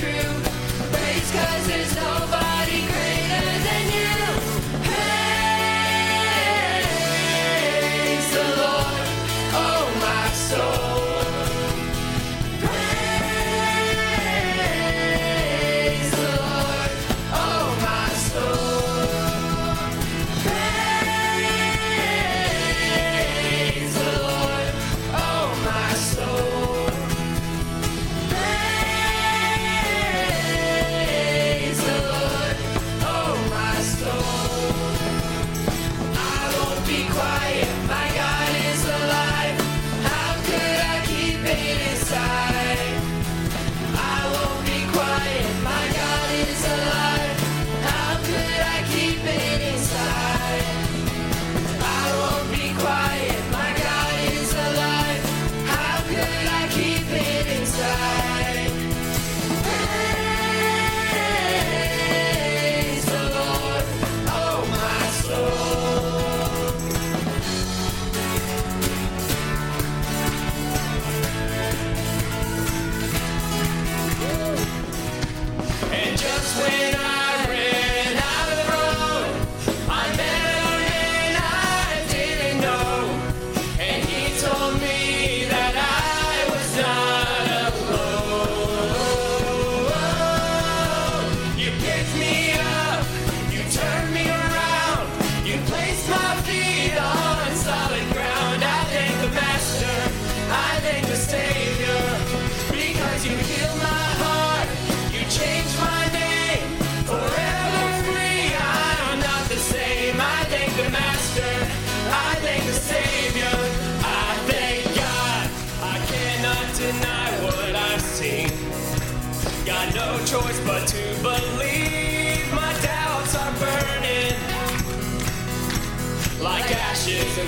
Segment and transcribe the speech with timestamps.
[0.00, 0.39] true.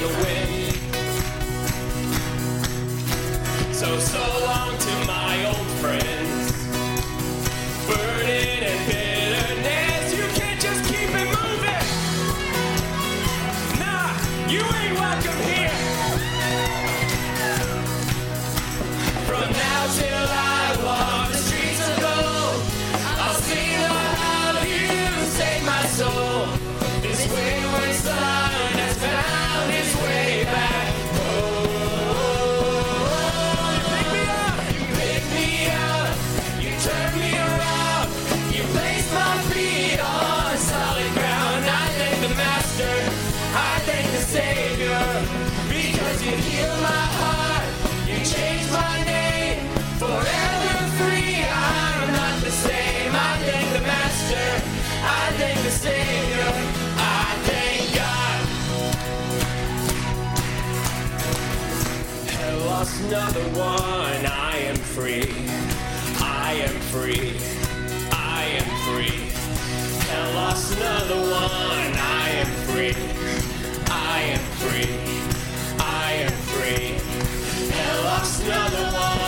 [0.04, 0.42] Ashes
[62.82, 64.26] lost another one.
[64.26, 65.31] I am free.
[66.19, 67.38] I am free.
[68.11, 69.31] I am free.
[70.11, 71.93] And lost another one.
[71.94, 72.96] I am free.
[73.88, 74.99] I am free.
[75.79, 76.99] I am free.
[77.73, 79.22] And lost another one.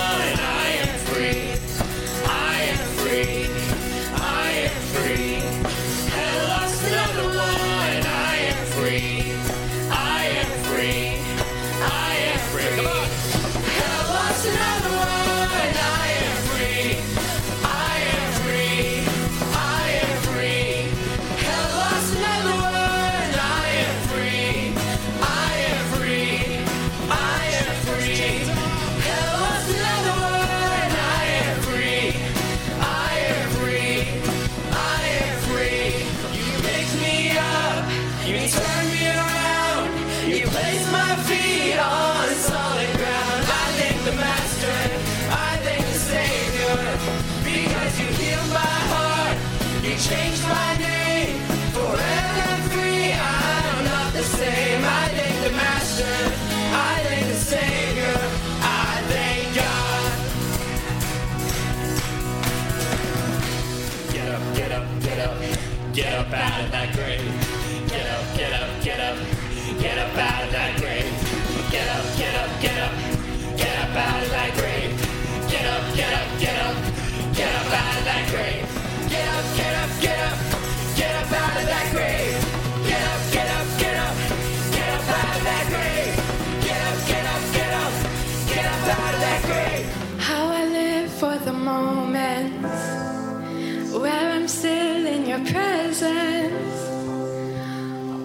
[95.39, 96.79] your presence,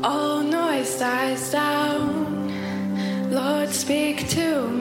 [0.04, 3.32] all noise dies down.
[3.32, 4.79] Lord, speak to me.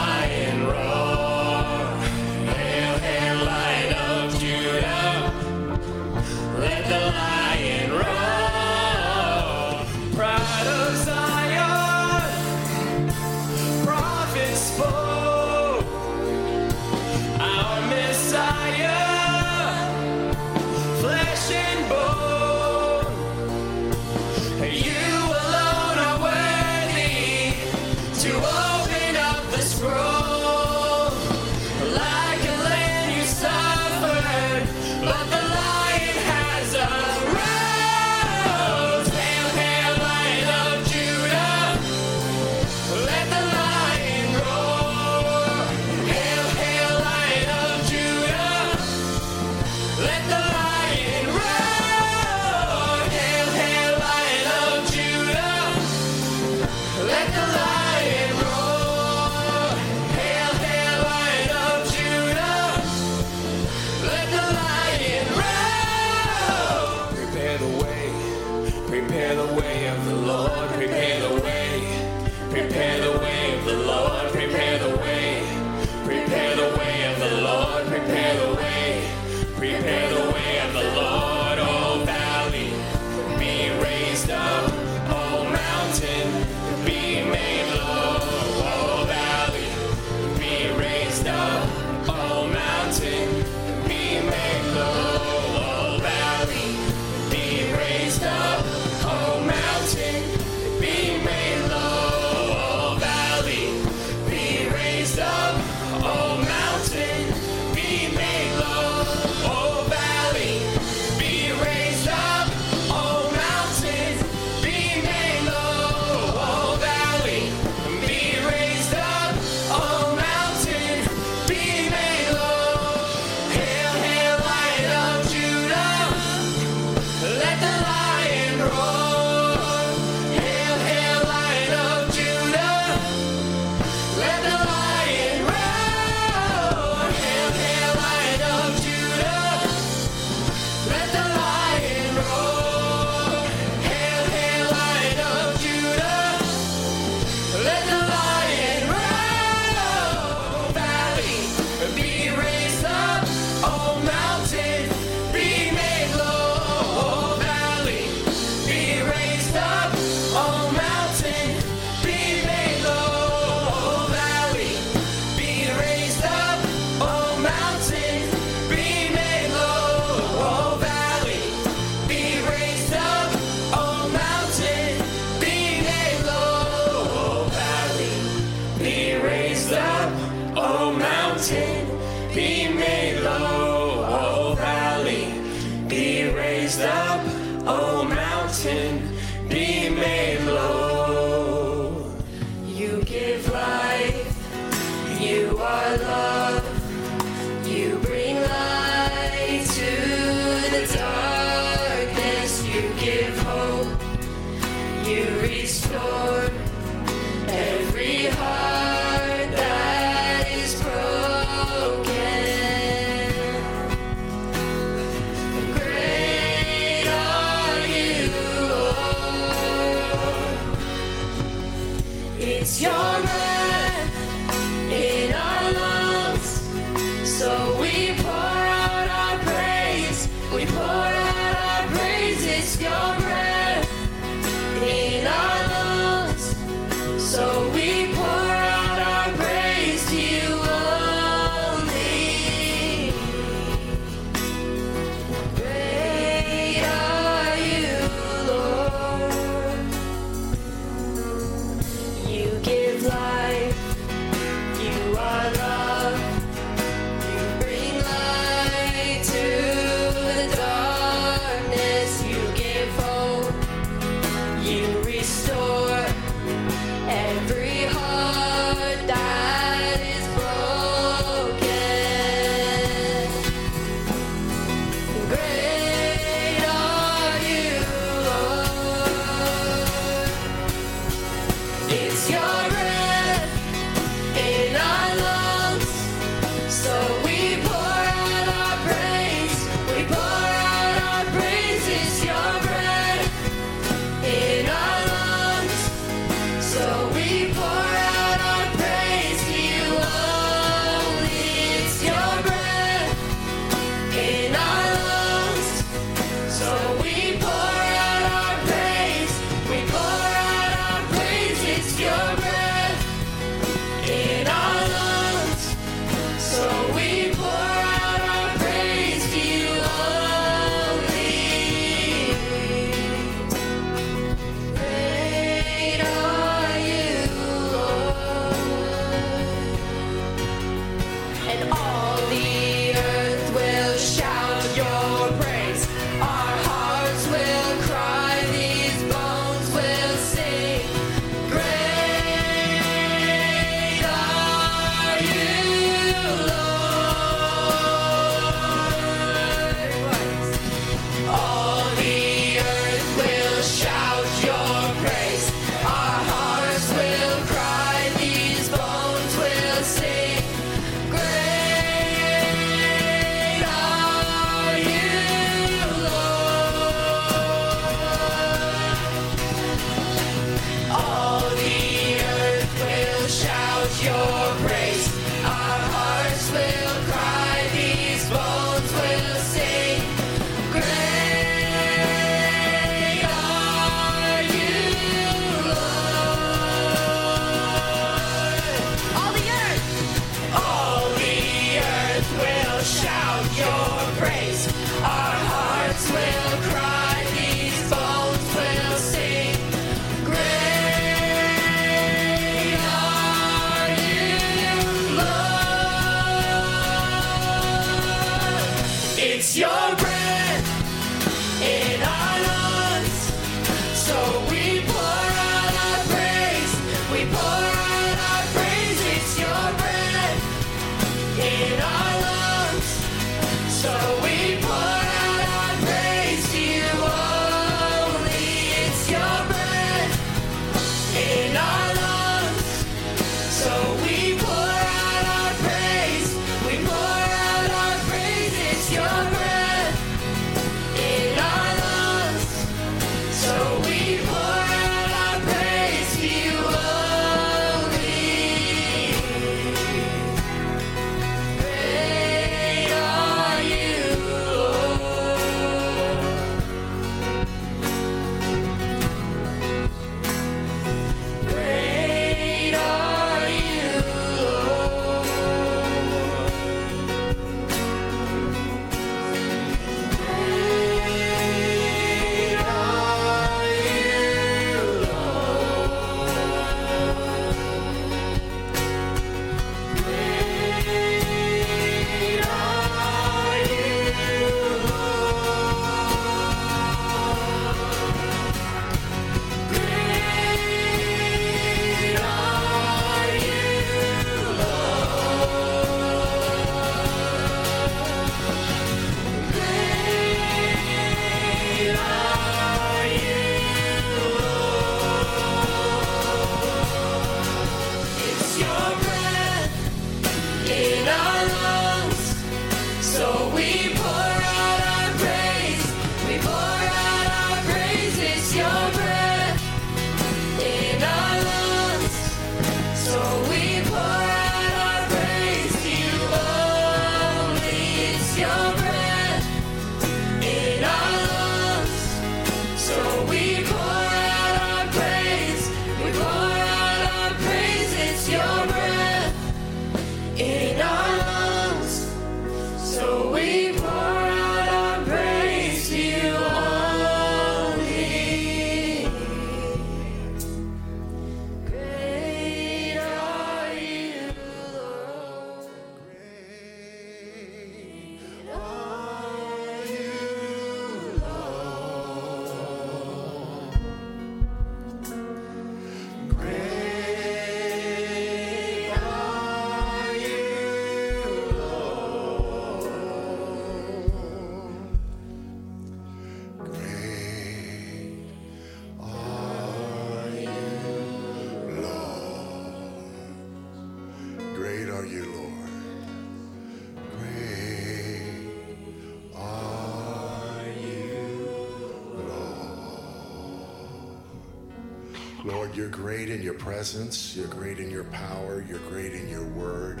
[595.76, 597.36] You're great in your presence.
[597.36, 598.64] You're great in your power.
[598.66, 600.00] You're great in your word.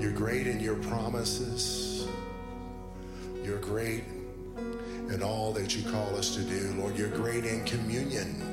[0.00, 2.08] You're great in your promises.
[3.44, 4.02] You're great
[5.08, 6.74] in all that you call us to do.
[6.76, 8.48] Lord, you're great in communion.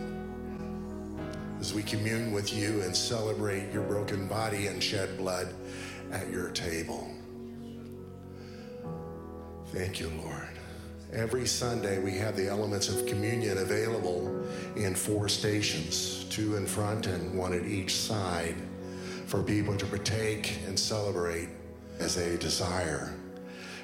[1.60, 5.53] As we commune with you and celebrate your broken body and shed blood
[6.12, 7.10] at your table.
[9.71, 10.59] Thank you, Lord.
[11.13, 14.45] Every Sunday, we have the elements of communion available
[14.76, 18.56] in four stations two in front and one at each side
[19.26, 21.50] for people to partake and celebrate
[22.00, 23.15] as they desire.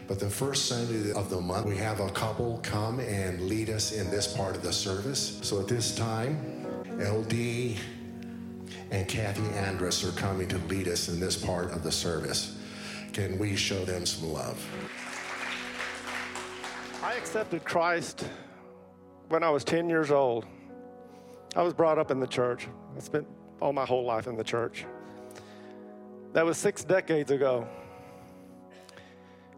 [0.08, 3.92] But the first Sunday of the month, we have a couple come and lead us
[3.92, 5.40] in this part of the service.
[5.42, 6.38] So at this time,
[7.00, 7.76] LD
[8.92, 12.56] and Kathy Andrus are coming to lead us in this part of the service.
[13.14, 14.64] Can we show them some love?
[17.06, 18.28] I accepted Christ
[19.30, 20.44] when I was 10 years old.
[21.56, 22.68] I was brought up in the church.
[22.98, 23.28] I spent
[23.62, 24.88] all my whole life in the church.
[26.34, 27.68] That was six decades ago.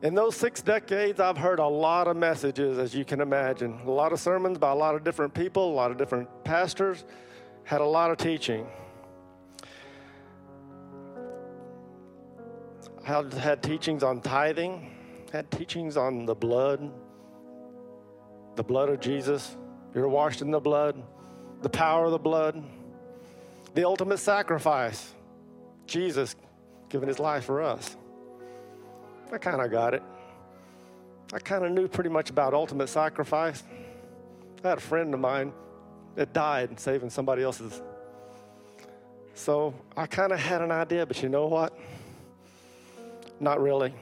[0.01, 3.79] In those six decades, I've heard a lot of messages, as you can imagine.
[3.85, 7.05] A lot of sermons by a lot of different people, a lot of different pastors,
[7.63, 8.67] had a lot of teaching.
[13.05, 14.91] I had, teachings on tithing,
[15.31, 16.91] had teachings on the blood,
[18.57, 19.55] the blood of Jesus.
[19.93, 21.01] You're washed in the blood,
[21.61, 22.61] the power of the blood,
[23.73, 25.13] the ultimate sacrifice,
[25.85, 26.35] Jesus
[26.89, 27.95] giving his life for us.
[29.31, 30.03] I kind of got it.
[31.33, 33.63] I kind of knew pretty much about ultimate sacrifice.
[34.63, 35.53] I had a friend of mine
[36.15, 37.81] that died saving somebody else's.
[39.33, 41.77] So I kind of had an idea, but you know what?
[43.39, 43.93] Not really.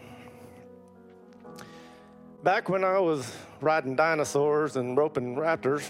[2.44, 3.36] Back when I was
[3.66, 5.90] riding dinosaurs and roping raptors,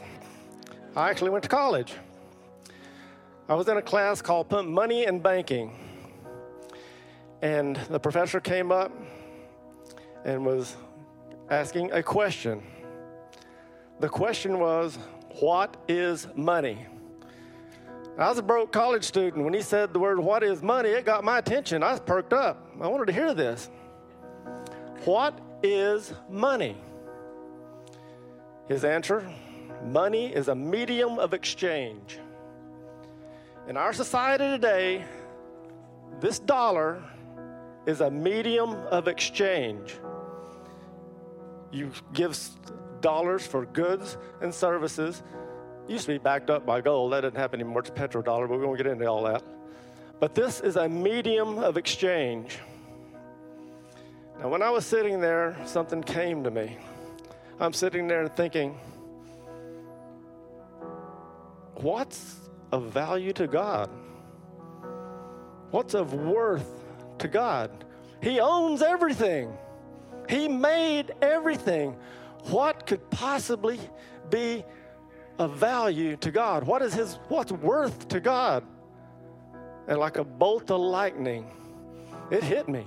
[0.96, 1.94] I actually went to college.
[3.50, 5.76] I was in a class called Money and Banking.
[7.42, 8.94] And the professor came up
[10.24, 10.78] and was
[11.50, 12.64] asking a question.
[14.00, 14.98] The question was,
[15.42, 16.88] What is money?
[18.18, 19.44] I was a broke college student.
[19.44, 20.90] When he said the word, What is money?
[20.90, 21.84] it got my attention.
[21.84, 22.66] I was perked up.
[22.82, 23.70] I wanted to hear this.
[25.04, 26.78] What is money?
[28.68, 29.32] His answer
[29.84, 32.20] money is a medium of exchange.
[33.68, 35.06] In our society today,
[36.20, 37.04] this dollar
[37.86, 39.98] is a medium of exchange.
[41.72, 42.38] You give
[43.02, 45.22] dollars for goods and services.
[45.88, 47.14] used to be backed up by gold.
[47.14, 47.82] That doesn't happen anymore.
[47.82, 49.44] It's a petrodollar, but we won't get into all that.
[50.20, 52.60] But this is a medium of exchange.
[54.40, 56.78] Now, when I was sitting there, something came to me.
[57.58, 58.78] I'm sitting there thinking,
[61.76, 62.36] what's
[62.74, 63.90] of value to God?
[65.72, 66.70] What's of worth
[67.20, 67.72] to God?
[68.22, 69.58] He owns everything.
[70.28, 71.96] He made everything.
[72.50, 73.80] What could possibly
[74.30, 74.66] be
[75.40, 76.66] of value to God?
[76.66, 78.64] What is his what's worth to God?
[79.88, 81.46] And like a bolt of lightning,
[82.32, 82.86] it hit me.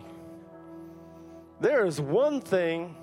[1.60, 2.94] There is one thing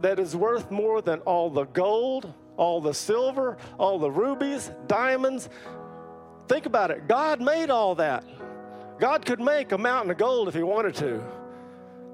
[0.00, 5.48] that is worth more than all the gold, all the silver, all the rubies, diamonds.
[6.48, 7.08] Think about it.
[7.08, 8.24] God made all that.
[8.98, 11.22] God could make a mountain of gold if he wanted to.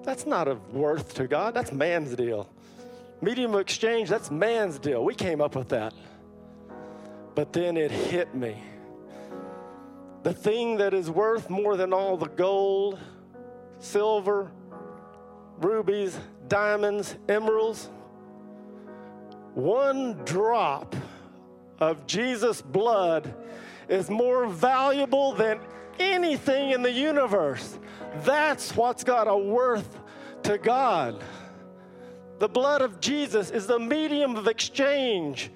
[0.03, 1.55] That's not of worth to God.
[1.55, 2.49] That's man's deal.
[3.21, 5.05] Medium of exchange, that's man's deal.
[5.05, 5.95] We came up with that.
[7.37, 8.57] But then it hit me.
[10.25, 12.99] The thing that is worth more than all the gold,
[13.79, 14.51] silver,
[15.59, 17.90] rubies, diamonds, emeralds,
[19.55, 20.96] one drop
[21.78, 23.35] of Jesus' blood
[23.88, 25.61] is more valuable than
[25.98, 27.78] anything in the universe.
[28.24, 30.00] That's what's got a worth
[30.44, 31.22] to God.
[32.38, 35.50] The blood of Jesus is the medium of exchange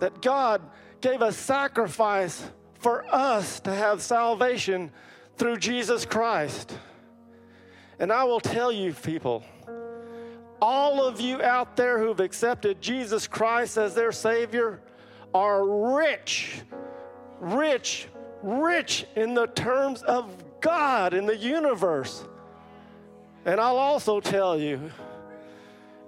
[0.00, 0.60] that God
[1.00, 2.42] gave a sacrifice
[2.74, 4.90] for us to have salvation
[5.36, 6.76] through Jesus Christ.
[7.98, 9.44] And I will tell you, people,
[10.60, 14.80] all of you out there who've accepted Jesus Christ as their Savior
[15.34, 16.62] are rich,
[17.40, 18.08] rich,
[18.42, 22.24] rich in the terms of God in the universe.
[23.44, 24.90] And I'll also tell you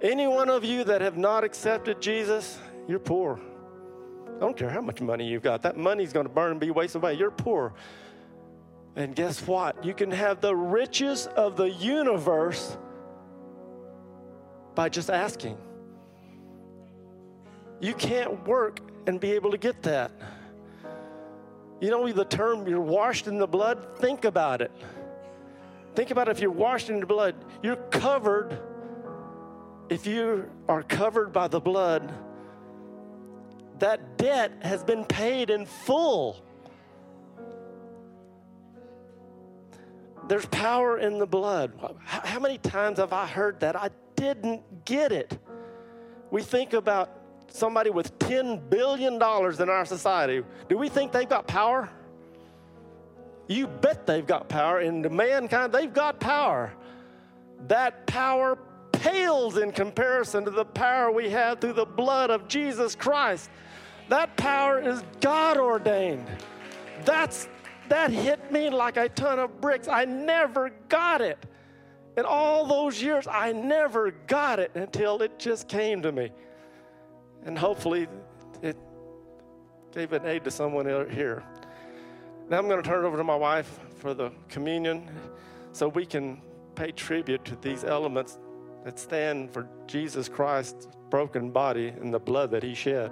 [0.01, 3.39] any one of you that have not accepted Jesus, you're poor.
[4.35, 6.71] I don't care how much money you've got, that money's going to burn and be
[6.71, 7.13] wasted away.
[7.13, 7.73] You're poor.
[8.95, 9.83] And guess what?
[9.83, 12.77] You can have the riches of the universe
[14.75, 15.57] by just asking.
[17.79, 20.11] You can't work and be able to get that.
[21.81, 23.97] You know the term you're washed in the blood?
[23.97, 24.71] Think about it.
[25.95, 28.57] Think about if you're washed in the blood, you're covered.
[29.89, 32.13] If you are covered by the blood,
[33.79, 36.41] that debt has been paid in full.
[40.29, 41.73] There's power in the blood.
[42.05, 43.75] How many times have I heard that?
[43.75, 45.37] I didn't get it.
[46.31, 49.19] We think about somebody with $10 billion in
[49.69, 50.43] our society.
[50.67, 51.89] Do we think they've got power?
[53.47, 54.83] You bet they've got power.
[54.83, 56.73] The mankind, they've got power.
[57.67, 58.57] That power
[58.91, 63.49] pales in comparison to the power we have through the blood of Jesus Christ.
[64.09, 66.25] That power is God ordained.
[67.05, 67.47] That's
[67.89, 69.87] that hit me like a ton of bricks.
[69.87, 71.37] I never got it.
[72.15, 76.31] In all those years, I never got it until it just came to me.
[77.45, 78.07] And hopefully,
[78.61, 78.77] it
[79.91, 81.43] gave an aid to someone here.
[82.49, 85.09] Now I'm going to turn it over to my wife for the communion
[85.71, 86.41] so we can
[86.75, 88.37] pay tribute to these elements
[88.83, 93.11] that stand for Jesus Christ's broken body and the blood that he shed.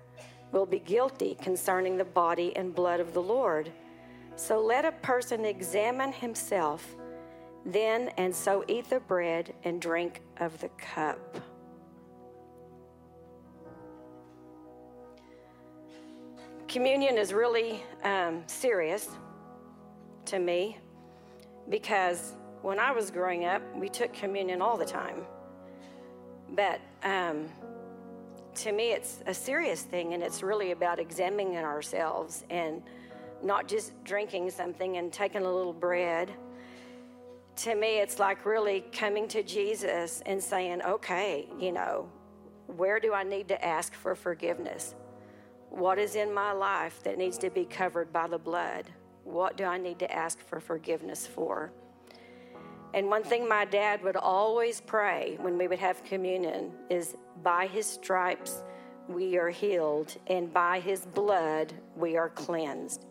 [0.51, 3.71] will be guilty concerning the body and blood of the Lord.
[4.35, 6.95] So let a person examine himself
[7.65, 11.39] then and so eat the bread and drink of the cup.
[16.67, 19.09] Communion is really um, serious
[20.25, 20.77] to me
[21.69, 25.25] because when I was growing up, we took communion all the time.
[26.55, 27.47] But um,
[28.55, 32.83] to me, it's a serious thing, and it's really about examining ourselves and
[33.43, 36.31] not just drinking something and taking a little bread.
[37.57, 42.09] To me, it's like really coming to Jesus and saying, okay, you know,
[42.67, 44.95] where do I need to ask for forgiveness?
[45.69, 48.85] What is in my life that needs to be covered by the blood?
[49.23, 51.71] What do I need to ask for forgiveness for?
[52.93, 57.67] And one thing my dad would always pray when we would have communion is by
[57.67, 58.63] his stripes
[59.07, 63.05] we are healed, and by his blood we are cleansed.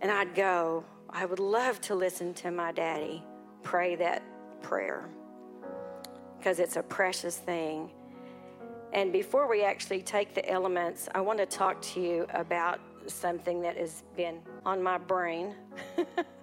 [0.00, 3.22] And I'd go, I would love to listen to my daddy
[3.62, 4.22] pray that
[4.62, 5.08] prayer
[6.38, 7.90] because it's a precious thing.
[8.92, 13.62] And before we actually take the elements, I want to talk to you about something
[13.62, 15.54] that has been on my brain.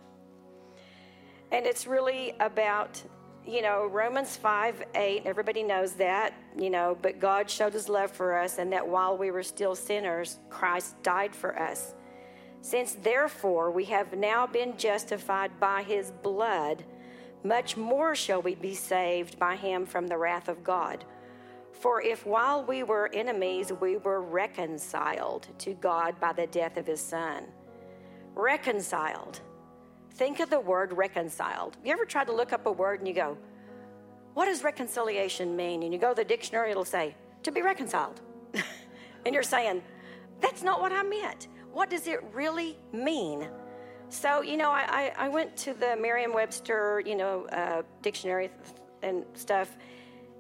[1.52, 3.02] And it's really about,
[3.46, 8.12] you know, Romans 5 8, everybody knows that, you know, but God showed his love
[8.12, 11.94] for us, and that while we were still sinners, Christ died for us.
[12.62, 16.84] Since therefore we have now been justified by his blood,
[17.44, 21.06] much more shall we be saved by him from the wrath of God.
[21.72, 26.86] For if while we were enemies, we were reconciled to God by the death of
[26.86, 27.46] his son,
[28.36, 29.40] reconciled
[30.20, 31.78] think of the word reconciled.
[31.84, 33.38] You ever tried to look up a word and you go,
[34.34, 35.82] what does reconciliation mean?
[35.82, 38.20] And you go to the dictionary, it'll say, to be reconciled.
[39.26, 39.82] and you're saying,
[40.42, 41.48] that's not what I meant.
[41.72, 43.48] What does it really mean?
[44.10, 48.50] So, you know, I, I, went to the Merriam Webster, you know, uh, dictionary
[49.04, 49.78] and stuff,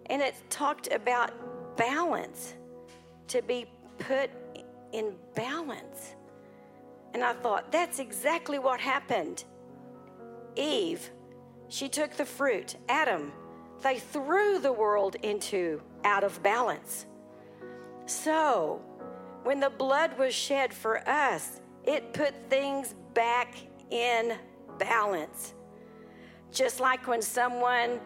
[0.07, 2.55] and it talked about balance,
[3.27, 3.65] to be
[3.99, 4.29] put
[4.91, 6.15] in balance.
[7.13, 9.45] And I thought, that's exactly what happened.
[10.55, 11.11] Eve,
[11.67, 12.75] she took the fruit.
[12.87, 13.31] Adam,
[13.81, 17.05] they threw the world into out of balance.
[18.05, 18.81] So,
[19.43, 23.55] when the blood was shed for us, it put things back
[23.89, 24.33] in
[24.77, 25.53] balance.
[26.51, 27.99] Just like when someone,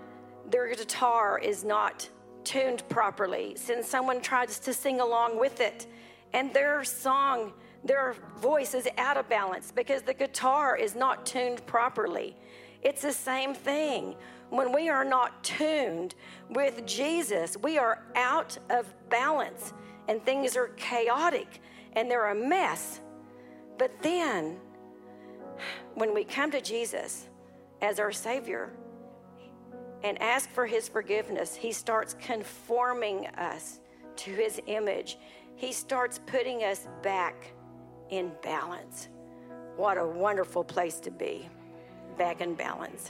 [0.50, 2.08] their guitar is not
[2.44, 5.88] tuned properly, since someone tries to sing along with it,
[6.34, 11.66] and their song their voice is out of balance because the guitar is not tuned
[11.66, 12.36] properly.
[12.82, 14.16] It's the same thing.
[14.50, 16.16] When we are not tuned
[16.50, 19.74] with Jesus, we are out of balance
[20.08, 21.62] and things are chaotic
[21.94, 23.02] and they're a mess.
[23.78, 24.58] But then,
[25.96, 27.28] when we come to Jesus
[27.82, 28.72] as our Savior
[30.04, 33.80] and ask for His forgiveness, He starts conforming us
[34.18, 35.18] to His image.
[35.56, 37.54] He starts putting us back
[38.18, 39.08] in balance.
[39.76, 41.50] What a wonderful place to be,
[42.18, 43.10] back in balance.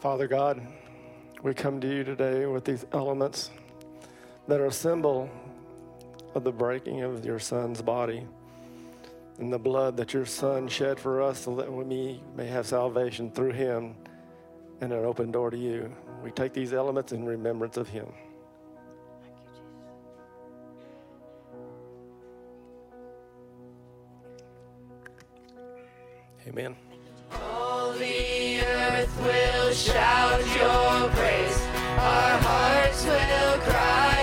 [0.00, 0.64] Father God,
[1.42, 3.50] we come to you today with these elements
[4.46, 5.28] that are a symbol
[6.34, 8.24] of the breaking of your son's body
[9.38, 13.30] and the blood that your son shed for us so that we may have salvation
[13.30, 13.96] through him
[14.80, 15.90] and an open door to you.
[16.22, 18.06] We take these elements in remembrance of him.
[26.46, 26.76] Amen.
[27.32, 31.60] All the earth will shout your praise.
[31.98, 34.17] Our hearts will cry.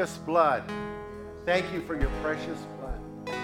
[0.00, 0.64] Precious blood.
[1.44, 3.36] Thank you for your precious blood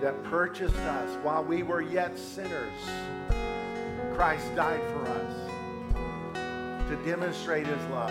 [0.00, 2.72] that purchased us while we were yet sinners.
[4.14, 8.10] Christ died for us to demonstrate his love.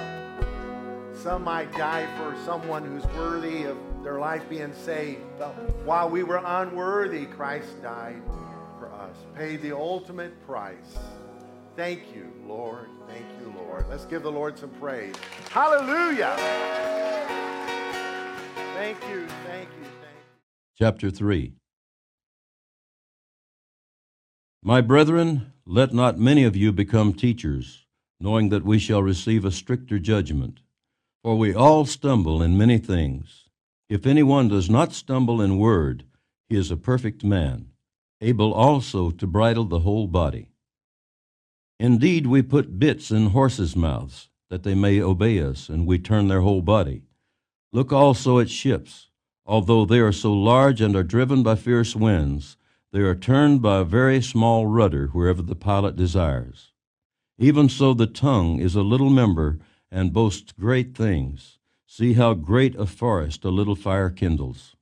[1.11, 5.23] Some might die for someone who's worthy of their life being saved.
[5.39, 8.21] But while we were unworthy, Christ died
[8.77, 10.99] for us, paid the ultimate price.
[11.75, 12.89] Thank you, Lord.
[13.07, 13.85] Thank you, Lord.
[13.89, 15.15] Let's give the Lord some praise.
[15.49, 17.06] Hallelujah.
[18.78, 19.89] Thank you, thank you.
[20.78, 21.53] Chapter 3
[24.61, 27.88] My brethren, let not many of you become teachers,
[28.19, 30.59] knowing that we shall receive a stricter judgment.
[31.23, 33.45] For we all stumble in many things.
[33.89, 36.03] If anyone does not stumble in word,
[36.47, 37.69] he is a perfect man,
[38.21, 40.51] able also to bridle the whole body.
[41.80, 46.28] Indeed, we put bits in horses' mouths, that they may obey us, and we turn
[46.28, 47.06] their whole body.
[47.72, 49.09] Look also at ships.
[49.45, 52.57] Although they are so large and are driven by fierce winds,
[52.91, 56.72] they are turned by a very small rudder wherever the pilot desires.
[57.38, 59.59] Even so, the tongue is a little member
[59.91, 61.59] and boasts great things.
[61.86, 64.76] See how great a forest a little fire kindles.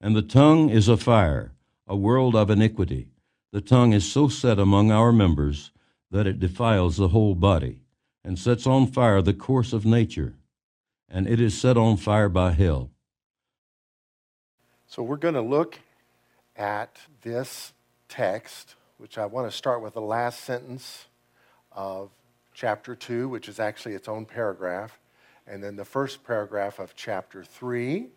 [0.00, 1.52] And the tongue is a fire,
[1.86, 3.08] a world of iniquity.
[3.52, 5.70] The tongue is so set among our members
[6.10, 7.80] that it defiles the whole body,
[8.24, 10.34] and sets on fire the course of nature,
[11.14, 12.90] and it is set on fire by hell.
[14.88, 15.78] So we're going to look
[16.56, 17.72] at this
[18.08, 21.06] text, which I want to start with the last sentence
[21.70, 22.10] of
[22.52, 24.98] chapter 2, which is actually its own paragraph.
[25.46, 28.08] And then the first paragraph of chapter 3,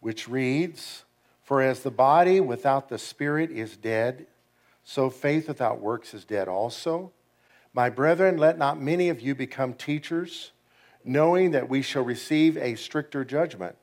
[0.00, 1.04] which reads
[1.42, 4.26] For as the body without the spirit is dead,
[4.84, 7.12] so faith without works is dead also.
[7.72, 10.52] My brethren, let not many of you become teachers,
[11.04, 13.76] knowing that we shall receive a stricter judgment.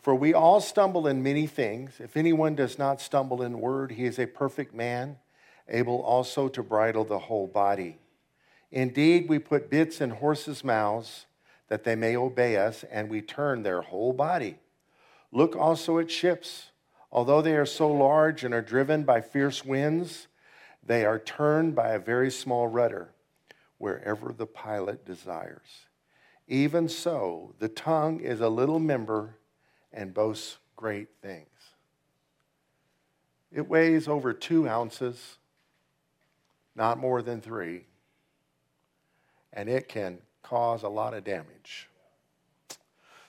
[0.00, 1.94] For we all stumble in many things.
[1.98, 5.16] If anyone does not stumble in word, he is a perfect man,
[5.68, 7.98] able also to bridle the whole body.
[8.70, 11.26] Indeed, we put bits in horses' mouths
[11.68, 14.58] that they may obey us, and we turn their whole body.
[15.32, 16.70] Look also at ships.
[17.10, 20.28] Although they are so large and are driven by fierce winds,
[20.84, 23.12] they are turned by a very small rudder
[23.78, 25.85] wherever the pilot desires.
[26.48, 29.36] Even so, the tongue is a little member
[29.92, 31.48] and boasts great things.
[33.50, 35.38] It weighs over two ounces,
[36.74, 37.86] not more than three,
[39.52, 41.88] and it can cause a lot of damage.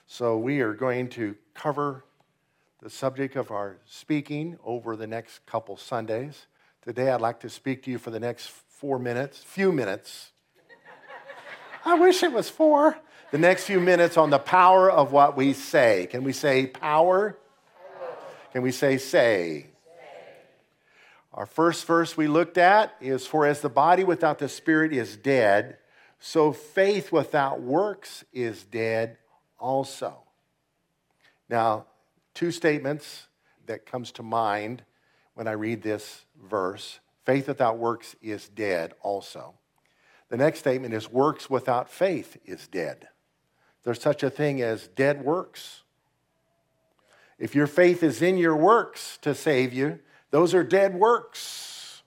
[0.06, 2.04] So, we are going to cover
[2.80, 6.46] the subject of our speaking over the next couple Sundays.
[6.82, 10.30] Today, I'd like to speak to you for the next four minutes, few minutes.
[11.84, 12.96] I wish it was four.
[13.30, 16.06] The next few minutes on the power of what we say.
[16.10, 17.36] Can we say power?
[18.52, 19.66] Can we say say?
[21.34, 25.14] Our first verse we looked at is For as the body without the spirit is
[25.16, 25.76] dead,
[26.18, 29.18] so faith without works is dead
[29.58, 30.22] also.
[31.50, 31.84] Now,
[32.32, 33.26] two statements
[33.66, 34.84] that comes to mind
[35.34, 36.98] when I read this verse.
[37.26, 39.52] Faith without works is dead also.
[40.30, 43.08] The next statement is works without faith is dead.
[43.88, 45.82] There's such a thing as dead works.
[47.38, 52.02] If your faith is in your works to save you, those are dead works.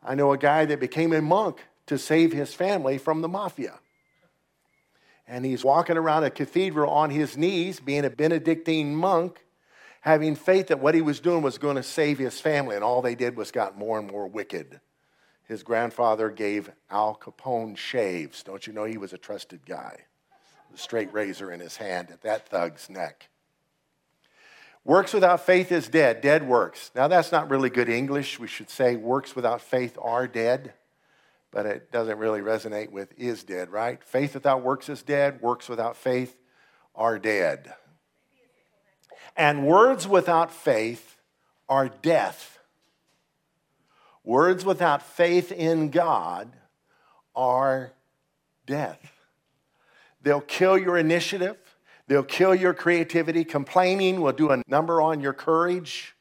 [0.00, 3.80] I know a guy that became a monk to save his family from the mafia.
[5.26, 9.44] And he's walking around a cathedral on his knees, being a Benedictine monk,
[10.02, 12.76] having faith that what he was doing was going to save his family.
[12.76, 14.78] And all they did was got more and more wicked.
[15.48, 18.42] His grandfather gave Al Capone shaves.
[18.42, 20.04] Don't you know he was a trusted guy?
[20.70, 23.30] The straight razor in his hand at that thug's neck.
[24.84, 26.90] Works without faith is dead, dead works.
[26.94, 28.38] Now, that's not really good English.
[28.38, 30.74] We should say works without faith are dead
[31.50, 34.02] but it doesn't really resonate with is dead, right?
[34.04, 36.36] Faith without works is dead, works without faith
[36.94, 37.74] are dead.
[39.36, 41.16] And words without faith
[41.68, 42.57] are death.
[44.24, 46.52] Words without faith in God
[47.34, 47.92] are
[48.66, 49.12] death.
[50.22, 51.56] They'll kill your initiative,
[52.06, 53.44] they'll kill your creativity.
[53.44, 56.14] Complaining will do a number on your courage,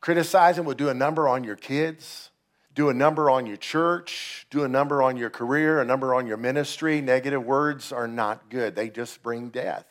[0.00, 2.30] criticizing will do a number on your kids
[2.74, 6.26] do a number on your church, do a number on your career, a number on
[6.26, 7.00] your ministry.
[7.00, 9.84] Negative words are not good, they just bring death.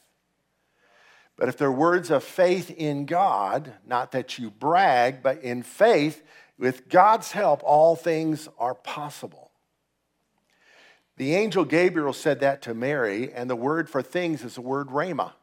[1.38, 6.24] But if they're words of faith in God, not that you brag, but in faith,
[6.62, 9.50] with God's help, all things are possible.
[11.18, 14.90] The angel Gabriel said that to Mary, and the word for things is the word
[14.90, 15.34] rhema.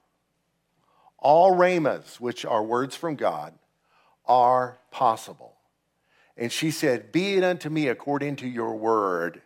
[1.18, 3.52] All rhemas, which are words from God,
[4.26, 5.56] are possible.
[6.36, 9.42] And she said, Be it unto me according to your word.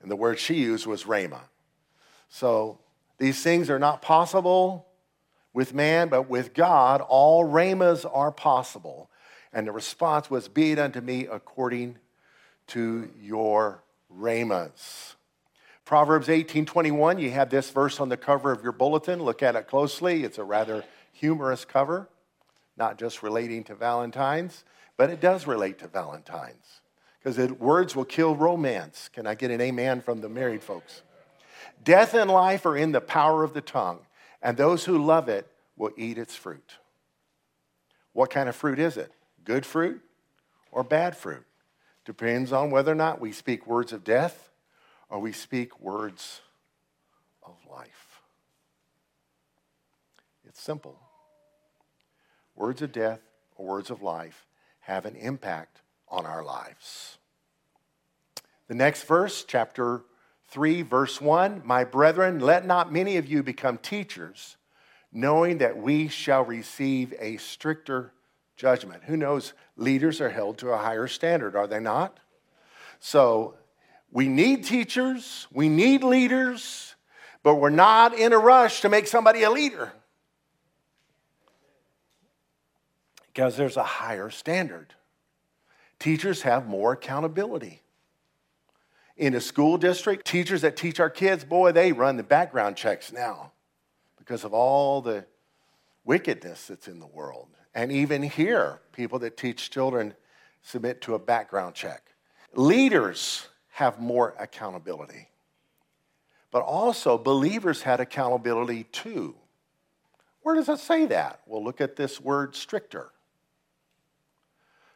[0.00, 1.40] And the word she used was rhema.
[2.30, 2.78] So
[3.18, 4.86] these things are not possible
[5.52, 9.10] with man, but with God, all rhemas are possible.
[9.52, 11.98] And the response was, Be it unto me according
[12.68, 15.16] to your rhemas.
[15.84, 19.22] Proverbs 18:21, you have this verse on the cover of your bulletin.
[19.22, 20.22] Look at it closely.
[20.22, 22.08] It's a rather humorous cover,
[22.76, 24.64] not just relating to Valentine's.
[24.96, 26.80] But it does relate to Valentine's
[27.18, 29.08] because words will kill romance.
[29.12, 31.02] Can I get an amen from the married folks?
[31.82, 34.00] Death and life are in the power of the tongue,
[34.42, 35.46] and those who love it
[35.76, 36.74] will eat its fruit.
[38.12, 39.12] What kind of fruit is it?
[39.48, 40.02] Good fruit
[40.70, 41.46] or bad fruit?
[42.04, 44.50] Depends on whether or not we speak words of death
[45.08, 46.42] or we speak words
[47.42, 48.20] of life.
[50.46, 51.00] It's simple.
[52.56, 53.20] Words of death
[53.56, 54.46] or words of life
[54.80, 57.16] have an impact on our lives.
[58.66, 60.02] The next verse, chapter
[60.48, 64.58] 3, verse 1 My brethren, let not many of you become teachers,
[65.10, 68.12] knowing that we shall receive a stricter
[68.58, 69.04] judgment.
[69.04, 69.54] Who knows?
[69.76, 72.18] Leaders are held to a higher standard, are they not?
[73.00, 73.54] So
[74.10, 76.94] we need teachers, we need leaders,
[77.42, 79.92] but we're not in a rush to make somebody a leader.
[83.38, 84.94] because there's a higher standard.
[86.00, 87.82] Teachers have more accountability.
[89.16, 93.12] in a school district, teachers that teach our kids, boy, they run the background checks
[93.12, 93.52] now
[94.16, 95.24] because of all the
[96.04, 97.46] wickedness that's in the world.
[97.74, 100.14] And even here, people that teach children
[100.62, 102.02] submit to a background check.
[102.54, 105.28] Leaders have more accountability,
[106.50, 109.34] but also believers had accountability too.
[110.42, 111.40] Where does it say that?
[111.46, 113.10] Well, look at this word stricter.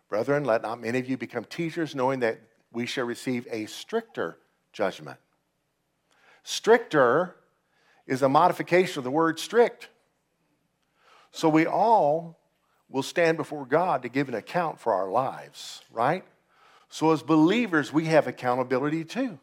[0.09, 2.41] Brethren, let not many of you become teachers, knowing that
[2.73, 4.39] we shall receive a stricter
[4.73, 5.19] judgment.
[6.43, 7.37] Stricter
[8.07, 9.89] is a modification of the word strict.
[11.31, 12.39] So we all
[12.93, 16.25] will stand before God to give an account for our lives, right?
[16.89, 19.39] So as believers, we have accountability too.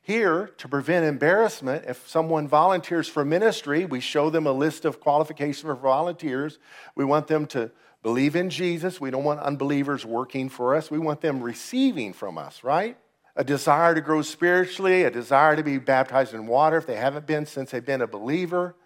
[0.00, 5.00] Here, to prevent embarrassment, if someone volunteers for ministry, we show them a list of
[5.00, 6.58] qualifications for volunteers.
[6.94, 7.72] We want them to
[8.02, 9.00] believe in Jesus.
[9.00, 10.90] We don't want unbelievers working for us.
[10.90, 12.96] We want them receiving from us, right?
[13.36, 17.26] A desire to grow spiritually, a desire to be baptized in water if they haven't
[17.26, 18.76] been since they've been a believer,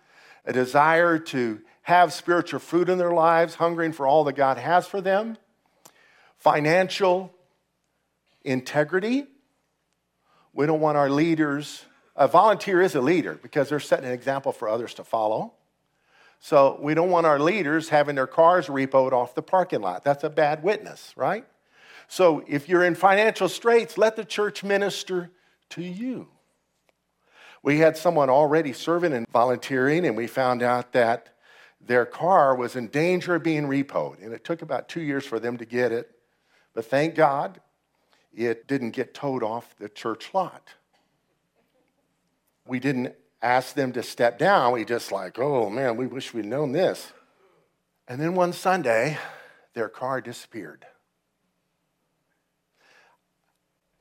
[0.44, 4.86] a desire to have spiritual fruit in their lives, hungering for all that God has
[4.86, 5.36] for them,
[6.38, 7.32] financial
[8.44, 9.26] integrity.
[10.52, 14.52] We don't want our leaders, a volunteer is a leader because they're setting an example
[14.52, 15.54] for others to follow.
[16.40, 20.04] So we don't want our leaders having their cars repoed off the parking lot.
[20.04, 21.46] That's a bad witness, right?
[22.08, 25.30] So if you're in financial straits, let the church minister
[25.70, 26.28] to you.
[27.62, 31.31] We had someone already serving and volunteering, and we found out that
[31.86, 34.22] their car was in danger of being repoed.
[34.22, 36.10] And it took about two years for them to get it.
[36.74, 37.60] But thank God
[38.34, 40.68] it didn't get towed off the church lot.
[42.66, 44.72] We didn't ask them to step down.
[44.72, 47.12] We just like, oh man, we wish we'd known this.
[48.06, 49.18] And then one Sunday,
[49.74, 50.86] their car disappeared.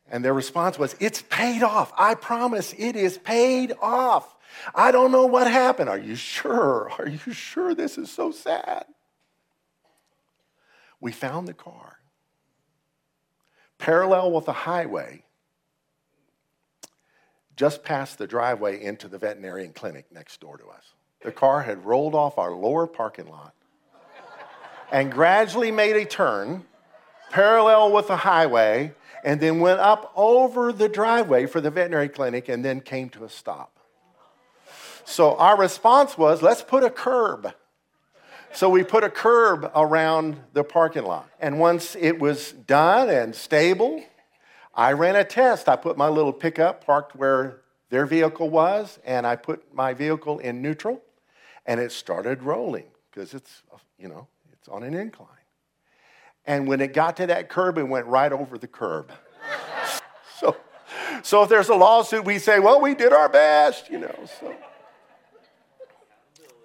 [0.09, 1.91] And their response was, It's paid off.
[1.97, 4.35] I promise it is paid off.
[4.75, 5.89] I don't know what happened.
[5.89, 6.91] Are you sure?
[6.97, 8.85] Are you sure this is so sad?
[10.99, 11.97] We found the car
[13.77, 15.23] parallel with the highway
[17.55, 20.93] just past the driveway into the veterinarian clinic next door to us.
[21.23, 23.53] The car had rolled off our lower parking lot
[24.91, 26.65] and gradually made a turn
[27.31, 28.93] parallel with the highway
[29.23, 33.23] and then went up over the driveway for the veterinary clinic and then came to
[33.23, 33.80] a stop.
[35.03, 37.53] So our response was, let's put a curb.
[38.53, 41.29] So we put a curb around the parking lot.
[41.39, 44.03] And once it was done and stable,
[44.75, 45.69] I ran a test.
[45.69, 50.39] I put my little pickup parked where their vehicle was, and I put my vehicle
[50.39, 51.01] in neutral,
[51.65, 53.63] and it started rolling because it's,
[53.97, 55.27] you know, it's on an incline.
[56.45, 59.11] And when it got to that curb, it went right over the curb.
[60.39, 60.55] so,
[61.21, 64.15] so if there's a lawsuit, we say, well, we did our best, you know.
[64.39, 64.55] So.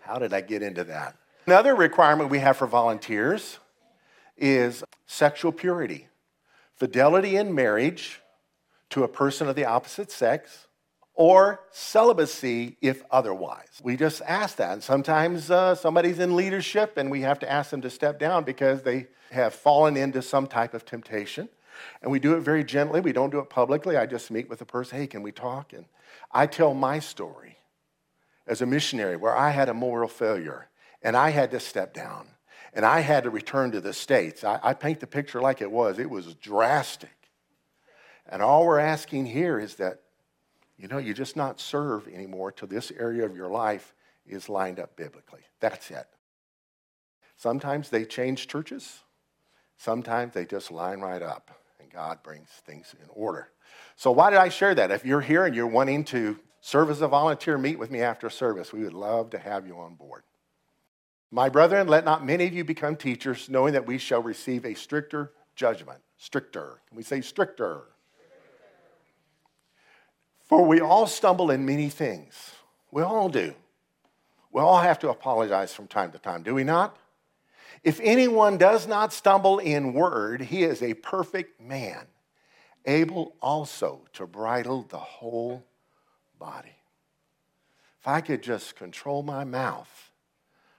[0.06, 1.16] How did I get into that?
[1.46, 3.58] Another requirement we have for volunteers
[4.36, 6.06] is sexual purity,
[6.74, 8.20] fidelity in marriage
[8.90, 10.68] to a person of the opposite sex,
[11.14, 13.80] or celibacy if otherwise.
[13.82, 14.74] We just ask that.
[14.74, 18.44] And sometimes uh, somebody's in leadership and we have to ask them to step down
[18.44, 21.48] because they have fallen into some type of temptation.
[22.00, 23.00] And we do it very gently.
[23.00, 23.96] We don't do it publicly.
[23.96, 25.72] I just meet with the person, hey, can we talk?
[25.72, 25.86] And
[26.30, 27.55] I tell my story
[28.46, 30.68] as a missionary where I had a moral failure
[31.02, 32.28] and I had to step down
[32.72, 34.44] and I had to return to the States.
[34.44, 37.10] I, I paint the picture like it was, it was drastic.
[38.28, 40.00] And all we're asking here is that,
[40.76, 43.94] you know, you just not serve anymore till this area of your life
[44.26, 45.42] is lined up biblically.
[45.60, 46.06] That's it.
[47.36, 49.00] Sometimes they change churches,
[49.76, 53.48] sometimes they just line right up, and God brings things in order.
[53.94, 54.90] So, why did I share that?
[54.90, 58.28] If you're here and you're wanting to Serve as a volunteer, meet with me after
[58.28, 58.72] service.
[58.72, 60.24] We would love to have you on board.
[61.30, 64.74] My brethren, let not many of you become teachers, knowing that we shall receive a
[64.74, 66.00] stricter judgment.
[66.18, 66.80] Stricter.
[66.88, 67.82] Can we say stricter?
[70.40, 72.34] For we all stumble in many things.
[72.90, 73.54] We all do.
[74.50, 76.96] We all have to apologize from time to time, do we not?
[77.84, 82.08] If anyone does not stumble in word, he is a perfect man,
[82.84, 85.62] able also to bridle the whole
[86.38, 86.76] body.
[88.00, 90.10] If I could just control my mouth,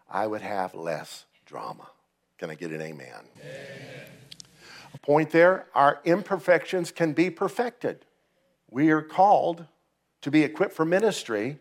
[0.09, 1.87] I would have less drama.
[2.37, 3.09] Can I get an amen?
[3.39, 4.07] amen?
[4.93, 8.05] A point there our imperfections can be perfected.
[8.69, 9.65] We are called
[10.21, 11.59] to be equipped for ministry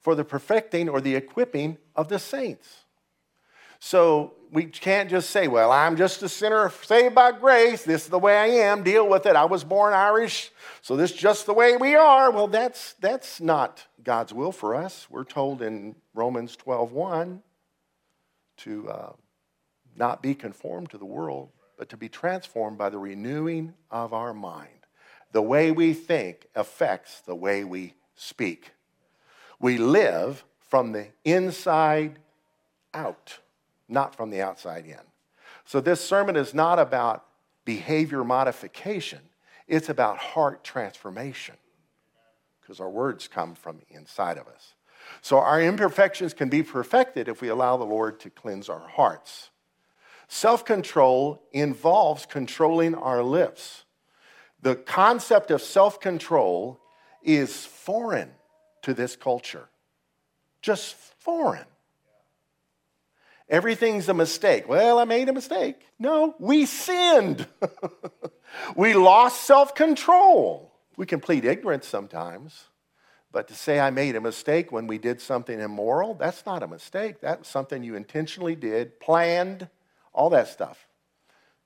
[0.00, 2.84] for the perfecting or the equipping of the saints.
[3.80, 7.84] So we can't just say, well, I'm just a sinner saved by grace.
[7.84, 8.82] This is the way I am.
[8.82, 9.36] Deal with it.
[9.36, 10.50] I was born Irish,
[10.82, 12.30] so this is just the way we are.
[12.30, 15.06] Well, that's, that's not God's will for us.
[15.10, 17.42] We're told in Romans 12 1
[18.58, 19.12] to uh,
[19.96, 24.34] not be conformed to the world, but to be transformed by the renewing of our
[24.34, 24.68] mind.
[25.32, 28.72] The way we think affects the way we speak.
[29.60, 32.18] We live from the inside
[32.94, 33.38] out
[33.88, 34.98] not from the outside in.
[35.64, 37.24] So this sermon is not about
[37.64, 39.20] behavior modification,
[39.66, 41.56] it's about heart transformation
[42.60, 44.74] because our words come from inside of us.
[45.22, 49.50] So our imperfections can be perfected if we allow the Lord to cleanse our hearts.
[50.28, 53.84] Self control involves controlling our lips.
[54.60, 56.80] The concept of self control
[57.22, 58.30] is foreign
[58.82, 59.68] to this culture,
[60.60, 61.64] just foreign.
[63.48, 64.68] Everything's a mistake.
[64.68, 65.80] Well, I made a mistake.
[65.98, 67.46] No, we sinned.
[68.76, 70.74] we lost self control.
[70.96, 72.64] We can plead ignorance sometimes,
[73.32, 76.66] but to say I made a mistake when we did something immoral, that's not a
[76.66, 77.20] mistake.
[77.20, 79.68] That's something you intentionally did, planned,
[80.12, 80.88] all that stuff.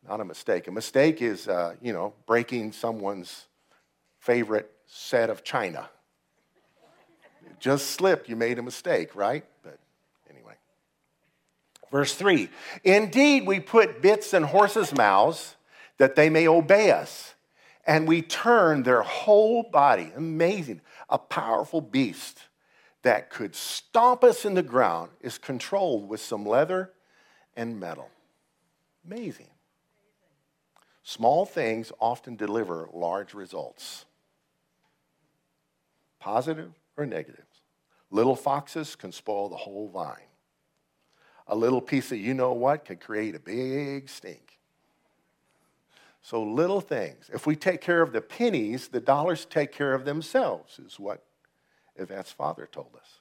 [0.06, 0.68] Not a mistake.
[0.68, 3.46] A mistake is, uh, you know, breaking someone's
[4.18, 5.88] favorite set of china.
[7.58, 9.44] Just slipped, you made a mistake, right?
[11.92, 12.48] Verse 3
[12.82, 15.54] Indeed, we put bits in horses' mouths
[15.98, 17.34] that they may obey us,
[17.86, 20.10] and we turn their whole body.
[20.16, 20.80] Amazing.
[21.10, 22.48] A powerful beast
[23.02, 26.92] that could stomp us in the ground is controlled with some leather
[27.54, 28.08] and metal.
[29.06, 29.48] Amazing.
[31.02, 34.06] Small things often deliver large results,
[36.20, 37.44] positive or negative.
[38.10, 40.31] Little foxes can spoil the whole vine
[41.46, 44.58] a little piece of you know what could create a big stink.
[46.22, 47.28] So, little things.
[47.34, 51.24] If we take care of the pennies, the dollars take care of themselves, is what
[51.96, 53.18] Yvette's father told us.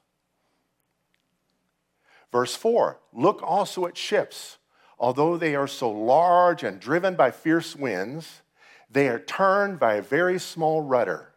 [2.32, 4.57] Verse 4 Look also at ships.
[4.99, 8.43] Although they are so large and driven by fierce winds,
[8.88, 11.34] they are turned by a very small rudder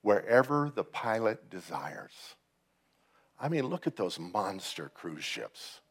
[0.00, 2.36] wherever the pilot desires.
[3.38, 5.81] I mean, look at those monster cruise ships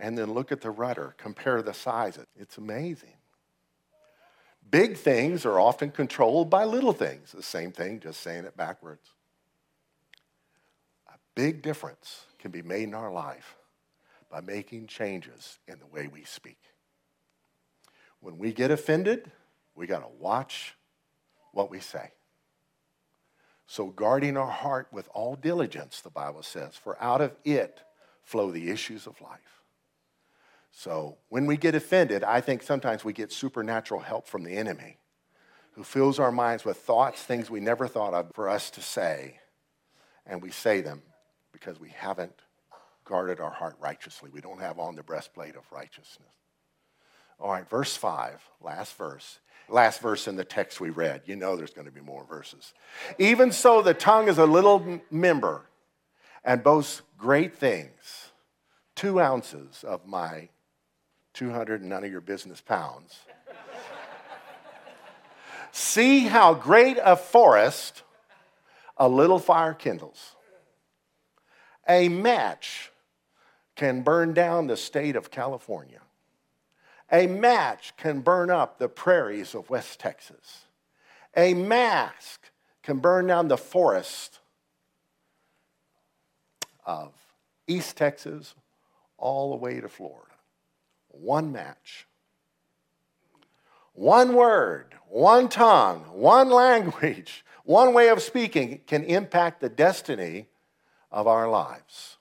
[0.00, 2.18] and then look at the rudder, compare the size.
[2.34, 3.14] It's amazing.
[4.70, 7.32] Big things are often controlled by little things.
[7.32, 9.10] The same thing, just saying it backwards.
[11.08, 13.56] A big difference can be made in our life
[14.30, 16.58] by making changes in the way we speak.
[18.20, 19.30] When we get offended,
[19.74, 20.74] we got to watch
[21.52, 22.12] what we say.
[23.66, 27.80] So, guarding our heart with all diligence, the Bible says, for out of it
[28.22, 29.59] flow the issues of life.
[30.72, 34.98] So when we get offended, I think sometimes we get supernatural help from the enemy
[35.72, 39.38] who fills our minds with thoughts, things we never thought of for us to say.
[40.26, 41.02] And we say them
[41.52, 42.34] because we haven't
[43.04, 44.30] guarded our heart righteously.
[44.32, 46.32] We don't have on the breastplate of righteousness.
[47.38, 49.38] All right, verse 5, last verse.
[49.68, 51.22] Last verse in the text we read.
[51.26, 52.74] You know there's going to be more verses.
[53.18, 55.66] Even so, the tongue is a little member
[56.44, 58.32] and boasts great things.
[58.96, 60.48] Two ounces of my
[61.40, 63.18] 200 and none of your business pounds.
[65.72, 68.02] See how great a forest
[68.98, 70.36] a little fire kindles.
[71.88, 72.92] A match
[73.74, 76.02] can burn down the state of California.
[77.10, 80.66] A match can burn up the prairies of West Texas.
[81.34, 82.50] A mask
[82.82, 84.40] can burn down the forest
[86.84, 87.14] of
[87.66, 88.54] East Texas
[89.16, 90.29] all the way to Florida
[91.10, 92.06] one match.
[93.92, 100.46] One word, one tongue, one language, one way of speaking can impact the destiny
[101.12, 102.16] of our lives.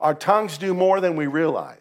[0.00, 1.78] Our tongues do more than we realize.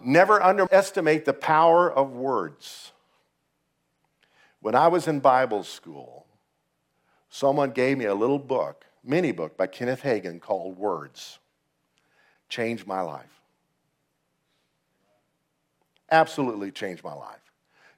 [0.00, 2.92] Never underestimate the power of words.
[4.60, 6.26] When I was in Bible school,
[7.28, 11.38] someone gave me a little book, mini book by Kenneth Hagin called Words.
[12.48, 13.41] Changed my life
[16.12, 17.40] absolutely changed my life.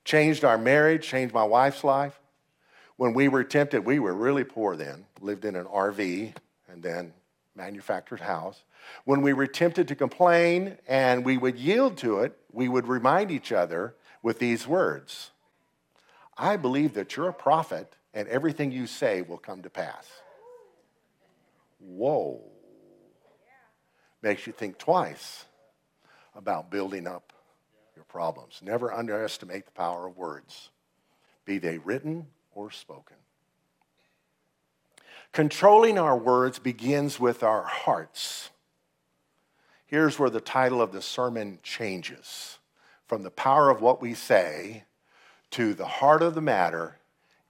[0.05, 2.19] Changed our marriage, changed my wife's life.
[2.97, 6.35] When we were tempted, we were really poor then, lived in an RV
[6.69, 7.13] and then
[7.57, 8.63] manufactured house.
[9.05, 13.31] When we were tempted to complain and we would yield to it, we would remind
[13.31, 15.33] each other with these words
[16.37, 20.09] I believe that you're a prophet and everything you say will come to pass.
[21.79, 22.41] Whoa.
[24.23, 25.45] makes you think twice
[26.35, 27.34] about building up
[28.15, 28.61] problems.
[28.63, 30.71] Never underestimate the power of words,
[31.45, 33.17] be they written or spoken.
[35.33, 38.51] Controlling our words begins with our hearts.
[39.85, 42.61] Here's where the title of the sermon changes
[43.09, 44.85] from the power of what we say
[45.51, 46.99] to the heart of the matter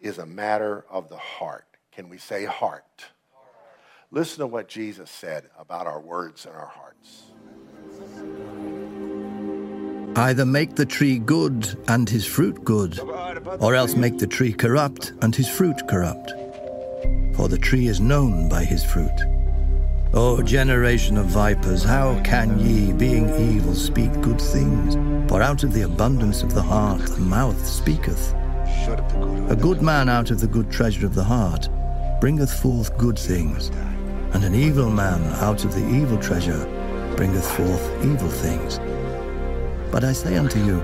[0.00, 1.66] is a matter of the heart.
[1.92, 3.04] Can we say heart?
[4.10, 7.33] Listen to what Jesus said about our words and our hearts.
[10.16, 13.00] Either make the tree good and his fruit good,
[13.60, 16.32] or else make the tree corrupt and his fruit corrupt.
[17.34, 19.10] For the tree is known by his fruit.
[20.12, 24.94] O generation of vipers, how can ye, being evil, speak good things?
[25.28, 28.32] For out of the abundance of the heart the mouth speaketh.
[29.48, 31.68] A good man out of the good treasure of the heart
[32.20, 33.72] bringeth forth good things,
[34.32, 36.64] and an evil man out of the evil treasure
[37.16, 38.78] bringeth forth evil things.
[39.94, 40.80] But I say unto you,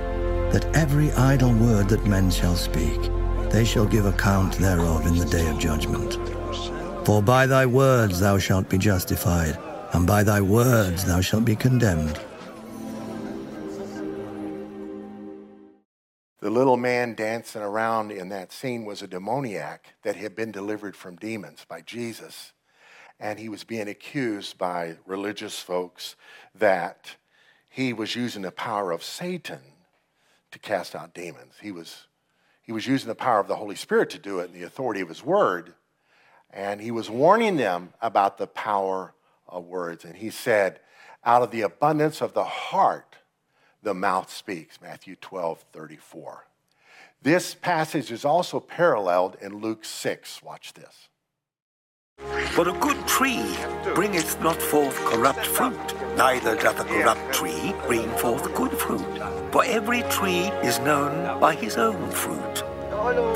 [0.52, 3.10] that every idle word that men shall speak,
[3.50, 6.14] they shall give account thereof in the day of judgment.
[7.04, 9.58] For by thy words thou shalt be justified,
[9.94, 12.20] and by thy words thou shalt be condemned.
[16.38, 20.94] The little man dancing around in that scene was a demoniac that had been delivered
[20.94, 22.52] from demons by Jesus.
[23.18, 26.14] And he was being accused by religious folks
[26.54, 27.16] that
[27.70, 29.60] he was using the power of Satan
[30.50, 31.54] to cast out demons.
[31.62, 32.08] He was,
[32.62, 35.00] he was using the power of the Holy Spirit to do it and the authority
[35.00, 35.72] of his word.
[36.52, 39.14] And he was warning them about the power
[39.48, 40.04] of words.
[40.04, 40.80] And he said,
[41.24, 43.16] Out of the abundance of the heart,
[43.84, 44.80] the mouth speaks.
[44.82, 46.46] Matthew 12, 34.
[47.22, 50.42] This passage is also paralleled in Luke 6.
[50.42, 51.08] Watch this.
[52.52, 53.56] For a good tree
[53.94, 59.22] bringeth not forth corrupt fruit, neither doth a corrupt tree bring forth good fruit.
[59.50, 62.58] For every tree is known by his own fruit.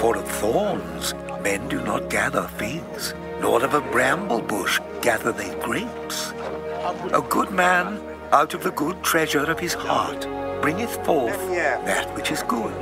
[0.00, 5.54] For of thorns men do not gather figs, nor of a bramble bush gather they
[5.60, 6.32] grapes.
[7.14, 8.00] A good man
[8.32, 10.26] out of the good treasure of his heart
[10.60, 12.74] bringeth forth that which is good,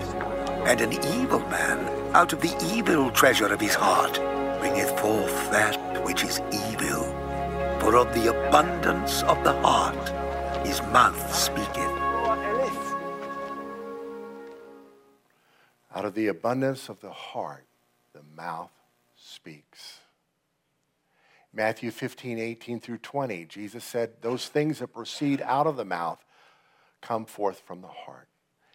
[0.66, 1.78] and an evil man
[2.14, 4.18] out of the evil treasure of his heart
[4.60, 7.02] bringeth forth that which is evil.
[7.80, 10.22] For of the abundance of the heart
[10.66, 12.02] his mouth speaketh.
[15.94, 17.66] Out of the abundance of the heart,
[18.14, 18.70] the mouth
[19.16, 19.98] speaks.
[21.52, 26.24] Matthew 15, 18 through 20, Jesus said, Those things that proceed out of the mouth
[27.02, 28.28] come forth from the heart.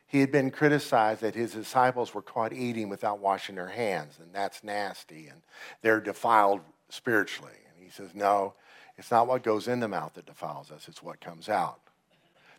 [0.06, 4.34] He had been criticized that his disciples were caught eating without washing their hands, and
[4.34, 5.42] that's nasty, and
[5.82, 7.52] they're defiled spiritually.
[7.74, 8.54] And he says, No,
[8.98, 11.80] it's not what goes in the mouth that defiles us, it's what comes out.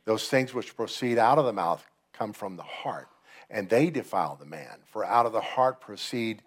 [0.05, 3.09] Those things which proceed out of the mouth come from the heart,
[3.51, 4.79] and they defile the man.
[4.91, 6.43] For out of the heart proceed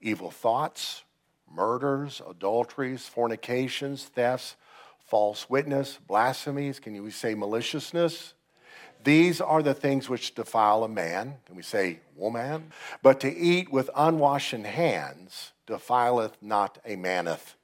[0.00, 1.02] evil thoughts,
[1.50, 4.56] murders, adulteries, fornications, thefts,
[5.04, 6.80] false witness, blasphemies.
[6.80, 8.34] Can you say maliciousness?
[9.04, 11.34] These are the things which defile a man.
[11.46, 12.72] Can we say woman?
[13.02, 17.56] But to eat with unwashed hands defileth not a maneth.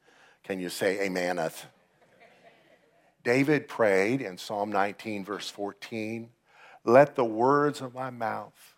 [0.44, 1.66] Can you say a maneth?
[3.24, 6.30] David prayed in Psalm 19, verse 14,
[6.84, 8.74] Let the words of my mouth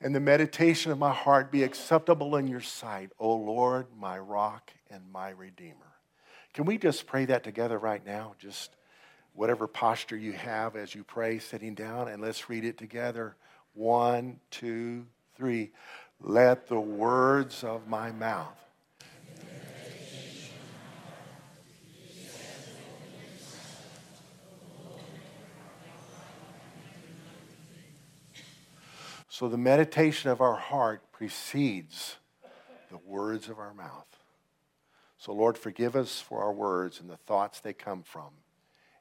[0.00, 4.72] and the meditation of my heart be acceptable in your sight, O Lord, my rock
[4.90, 5.76] and my redeemer.
[6.54, 8.34] Can we just pray that together right now?
[8.38, 8.76] Just
[9.34, 13.36] whatever posture you have as you pray, sitting down, and let's read it together.
[13.74, 15.72] One, two, three.
[16.20, 18.60] Let the words of my mouth
[29.40, 32.18] So the meditation of our heart precedes
[32.90, 34.18] the words of our mouth.
[35.16, 38.34] So, Lord, forgive us for our words and the thoughts they come from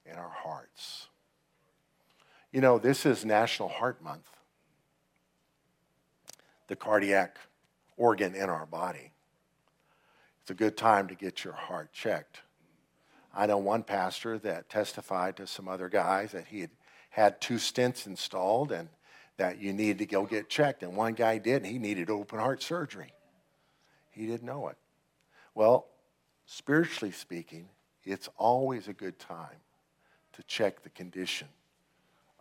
[0.06, 1.08] in our hearts.
[2.54, 4.30] You know, this is National Heart Month,
[6.70, 7.38] the cardiac
[7.98, 9.12] organ in our body.
[10.42, 12.42] It's a good time to get your heart checked.
[13.36, 16.70] I know one pastor that testified to some other guys that he had
[17.10, 18.88] had two stents installed and
[19.38, 20.84] that you needed to go get checked.
[20.84, 23.14] And one guy did, and he needed open heart surgery.
[24.12, 24.78] He didn't know it.
[25.56, 25.88] Well,
[26.46, 27.70] spiritually speaking,
[28.04, 29.58] it's always a good time
[30.34, 31.48] to check the condition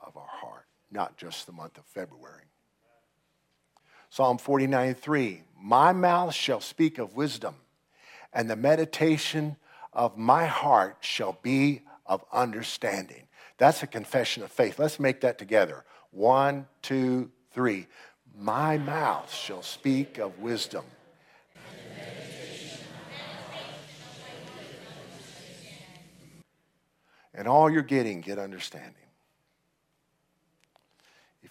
[0.04, 2.47] of our heart, not just the month of February.
[4.10, 7.54] Psalm 49 3 My mouth shall speak of wisdom,
[8.32, 9.56] and the meditation
[9.92, 13.24] of my heart shall be of understanding.
[13.58, 14.78] That's a confession of faith.
[14.78, 15.84] Let's make that together.
[16.10, 17.86] One, two, three.
[18.38, 20.84] My mouth shall speak of wisdom.
[27.34, 28.94] And all you're getting, get understanding.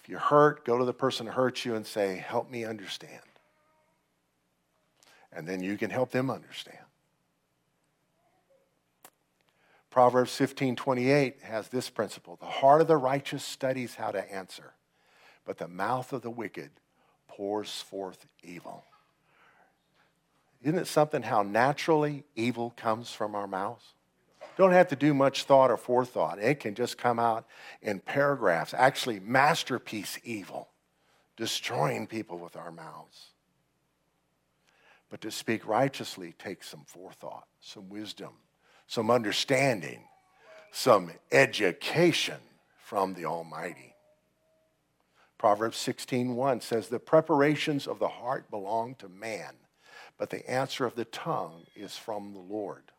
[0.08, 3.20] If you're hurt, go to the person who hurt you and say, Help me understand.
[5.30, 6.78] And then you can help them understand.
[9.90, 14.72] Proverbs 15 28 has this principle The heart of the righteous studies how to answer,
[15.44, 16.70] but the mouth of the wicked
[17.28, 18.84] pours forth evil.
[20.62, 23.92] Isn't it something how naturally evil comes from our mouths?
[24.58, 26.40] Don't have to do much thought or forethought.
[26.40, 27.46] It can just come out
[27.80, 30.68] in paragraphs, actually, masterpiece evil,
[31.36, 33.28] destroying people with our mouths.
[35.10, 38.32] But to speak righteously takes some forethought, some wisdom,
[38.88, 40.08] some understanding,
[40.72, 42.40] some education
[42.82, 43.94] from the Almighty.
[45.38, 49.54] Proverbs 16:1 says the preparations of the heart belong to man,
[50.16, 52.90] but the answer of the tongue is from the Lord.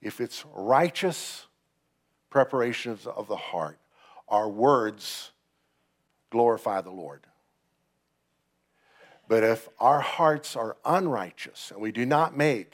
[0.00, 1.46] If it's righteous
[2.30, 3.78] preparations of the heart,
[4.28, 5.32] our words
[6.30, 7.26] glorify the Lord.
[9.28, 12.72] But if our hearts are unrighteous and we do not make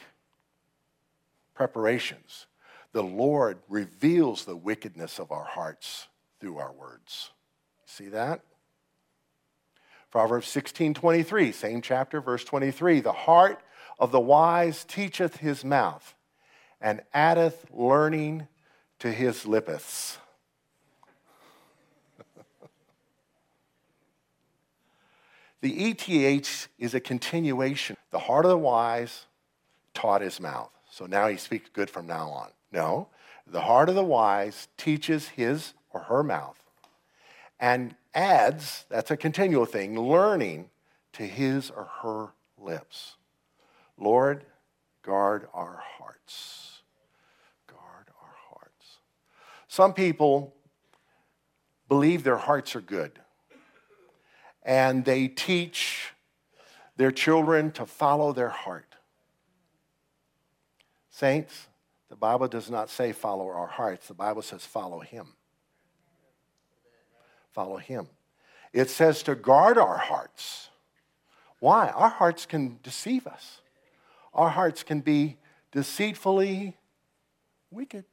[1.55, 2.47] preparations,
[2.93, 6.07] the Lord reveals the wickedness of our hearts
[6.41, 7.31] through our words.
[7.87, 8.43] See that?
[10.13, 13.01] Proverbs 16 23, same chapter, verse 23.
[13.01, 13.61] The heart
[13.99, 16.15] of the wise teacheth his mouth,
[16.81, 18.49] and addeth learning
[18.99, 20.19] to his lippets.
[25.61, 27.97] the ETH is a continuation.
[28.11, 29.27] The heart of the wise
[29.93, 30.71] taught his mouth.
[30.91, 32.51] So now he speaks good from now on.
[32.73, 33.09] No,
[33.47, 36.65] the heart of the wise teaches his or her mouth
[37.61, 40.71] and adds, that's a continual thing, learning
[41.15, 43.17] to his or her lips.
[43.99, 44.45] Lord,
[45.03, 46.83] guard our hearts.
[47.67, 48.99] Guard our hearts.
[49.75, 50.55] Some people
[51.89, 53.19] believe their hearts are good,
[54.63, 56.13] and they teach
[56.97, 58.95] their children to follow their heart.
[61.11, 61.67] Saints,
[62.09, 65.27] the Bible does not say follow our hearts, the Bible says follow Him.
[67.51, 68.07] Follow Him.
[68.73, 70.69] It says to guard our hearts.
[71.59, 71.89] Why?
[71.89, 73.61] Our hearts can deceive us,
[74.33, 75.37] our hearts can be
[75.73, 76.77] deceitfully
[77.73, 78.05] wicked.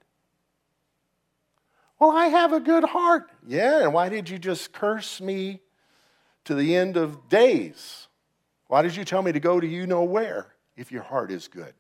[2.02, 3.30] Well, I have a good heart.
[3.46, 5.62] Yeah, and why did you just curse me
[6.46, 8.08] to the end of days?
[8.66, 11.48] Why did you tell me to go to you know where if your heart is
[11.48, 11.76] good?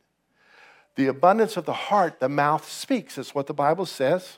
[0.93, 3.17] The abundance of the heart, the mouth speaks.
[3.17, 4.38] It's what the Bible says.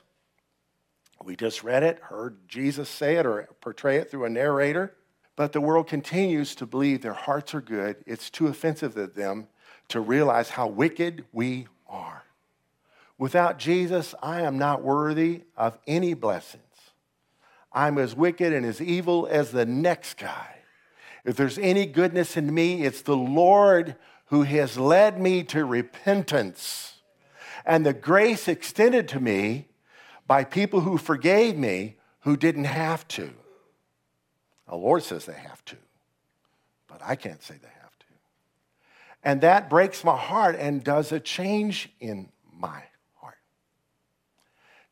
[1.22, 4.96] We just read it, heard Jesus say it or portray it through a narrator.
[5.36, 7.98] But the world continues to believe their hearts are good.
[8.08, 9.50] It's too offensive to them
[9.90, 11.68] to realize how wicked we.
[13.18, 16.64] Without Jesus, I am not worthy of any blessings.
[17.72, 20.56] I'm as wicked and as evil as the next guy.
[21.26, 23.96] If there's any goodness in me, it's the Lord
[24.28, 26.94] who has led me to repentance
[27.66, 29.68] and the grace extended to me
[30.28, 33.34] by people who forgave me who didn't have to.
[34.68, 35.78] The Lord says they have to,
[36.88, 38.06] but I can't say they have to.
[39.24, 42.84] And that breaks my heart and does a change in my.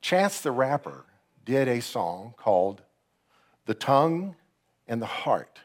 [0.02, 1.06] Chance the Rapper
[1.46, 2.82] did a song called
[3.66, 4.36] The Tongue
[4.88, 5.60] and the Heart.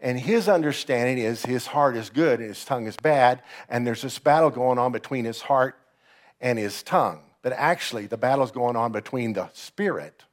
[0.00, 4.02] And his understanding is his heart is good and his tongue is bad, and there's
[4.02, 5.78] this battle going on between his heart
[6.40, 7.20] and his tongue.
[7.42, 10.24] But actually, the battle is going on between the spirit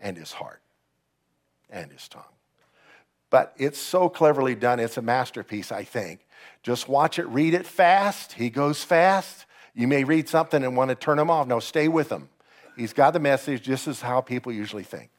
[0.00, 0.62] and his heart
[1.68, 2.22] and his tongue.
[3.30, 6.26] But it's so cleverly done, it's a masterpiece, I think.
[6.62, 8.34] Just watch it, read it fast.
[8.34, 9.46] He goes fast.
[9.74, 11.46] You may read something and want to turn him off.
[11.46, 12.28] No, stay with him.
[12.76, 13.66] He's got the message.
[13.66, 15.10] This is how people usually think.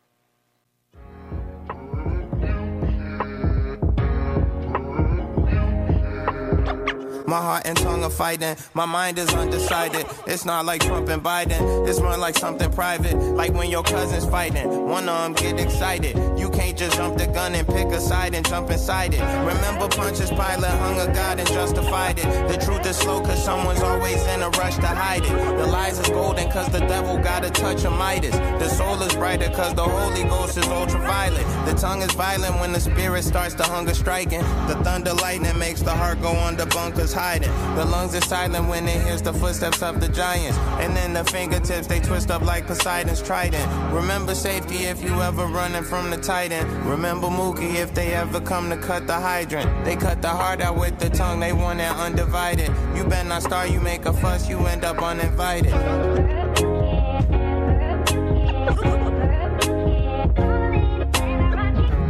[7.26, 8.56] My heart and tongue are fighting.
[8.76, 10.06] My mind is undecided.
[10.28, 11.88] It's not like Trump and Biden.
[11.88, 13.16] It's more like something private.
[13.16, 14.86] Like when your cousin's fighting.
[14.86, 16.16] One of them get excited.
[16.38, 19.22] You can't just jump the gun and pick a side and jump inside it.
[19.46, 22.26] Remember Pontius Pilate hung a God and justified it.
[22.48, 25.58] The truth is slow cause someone's always in a rush to hide it.
[25.58, 28.36] The lies is golden cause the devil got a touch of Midas.
[28.62, 31.46] The soul is brighter cause the Holy Ghost is ultraviolet.
[31.66, 34.42] The tongue is violent when the spirit starts to hunger striking.
[34.68, 37.52] The thunder lightning makes the heart go under bunkers hiding.
[37.76, 40.58] The lungs are silent when it hears the footsteps of the giants.
[40.84, 43.66] And then the fingertips, they twist up like Poseidon's trident.
[43.94, 46.53] Remember safety if you ever running from the titan.
[46.86, 49.86] Remember Mookie if they ever come to cut the hydrant.
[49.86, 52.70] They cut the heart out with the tongue, they want it undivided.
[52.96, 55.74] You better not start, you make a fuss, you end up uninvited.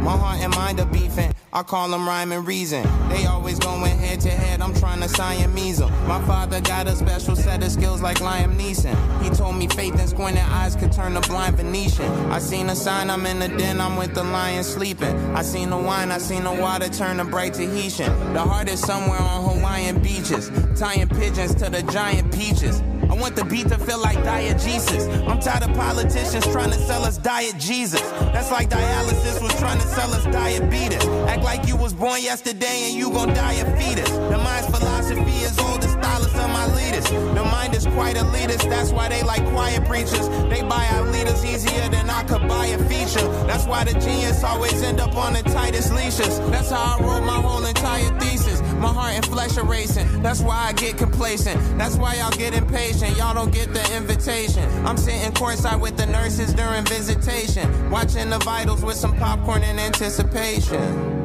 [0.02, 1.33] My heart and mind are beefing.
[1.56, 2.82] I call them rhyme and reason.
[3.10, 4.60] They always going head to head.
[4.60, 5.92] I'm trying to Siamese them.
[6.08, 8.96] My father got a special set of skills like Liam Neeson.
[9.22, 12.10] He told me faith and squinted eyes could turn a blind Venetian.
[12.32, 15.14] I seen a sign, I'm in the den, I'm with the lion sleeping.
[15.36, 18.34] I seen the wine, I seen the water turn a bright Tahitian.
[18.34, 22.82] The heart is somewhere on Hawaiian beaches, tying pigeons to the giant peaches.
[23.08, 25.06] I want the beat to feel like diegesis.
[25.28, 28.00] I'm tired of politicians trying to sell us diet Jesus.
[28.32, 31.04] That's like dialysis was trying to sell us diabetes.
[31.44, 34.10] Like you was born yesterday and you gon' die a fetus.
[34.10, 37.04] The mind's philosophy is old, the stylist of my leaders.
[37.10, 40.26] The mind is quite elitist, that's why they like quiet preachers.
[40.48, 43.28] They buy our leaders easier than I could buy a feature.
[43.46, 46.40] That's why the genius always end up on the tightest leashes.
[46.50, 48.62] That's how I wrote my whole entire thesis.
[48.78, 50.22] My heart and flesh are racing.
[50.22, 51.60] That's why I get complacent.
[51.78, 53.16] That's why y'all get impatient.
[53.18, 54.64] Y'all don't get the invitation.
[54.86, 57.90] I'm sitting courtside with the nurses during visitation.
[57.90, 61.23] Watching the vitals with some popcorn in anticipation.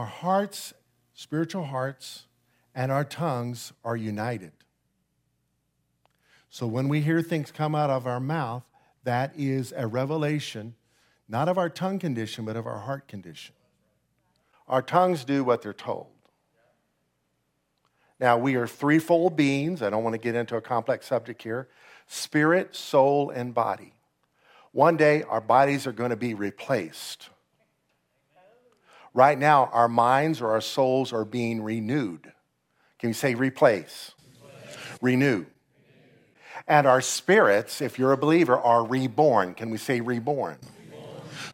[0.00, 0.72] Our hearts,
[1.12, 2.24] spiritual hearts,
[2.74, 4.52] and our tongues are united.
[6.48, 8.62] So when we hear things come out of our mouth,
[9.04, 10.74] that is a revelation,
[11.28, 13.54] not of our tongue condition, but of our heart condition.
[14.66, 16.06] Our tongues do what they're told.
[18.18, 19.82] Now, we are threefold beings.
[19.82, 21.68] I don't want to get into a complex subject here
[22.06, 23.92] spirit, soul, and body.
[24.72, 27.28] One day, our bodies are going to be replaced.
[29.12, 32.32] Right now, our minds or our souls are being renewed.
[32.98, 34.12] Can you say replace?
[35.00, 35.46] Renew.
[36.68, 39.54] And our spirits, if you're a believer, are reborn.
[39.54, 40.58] Can we say reborn?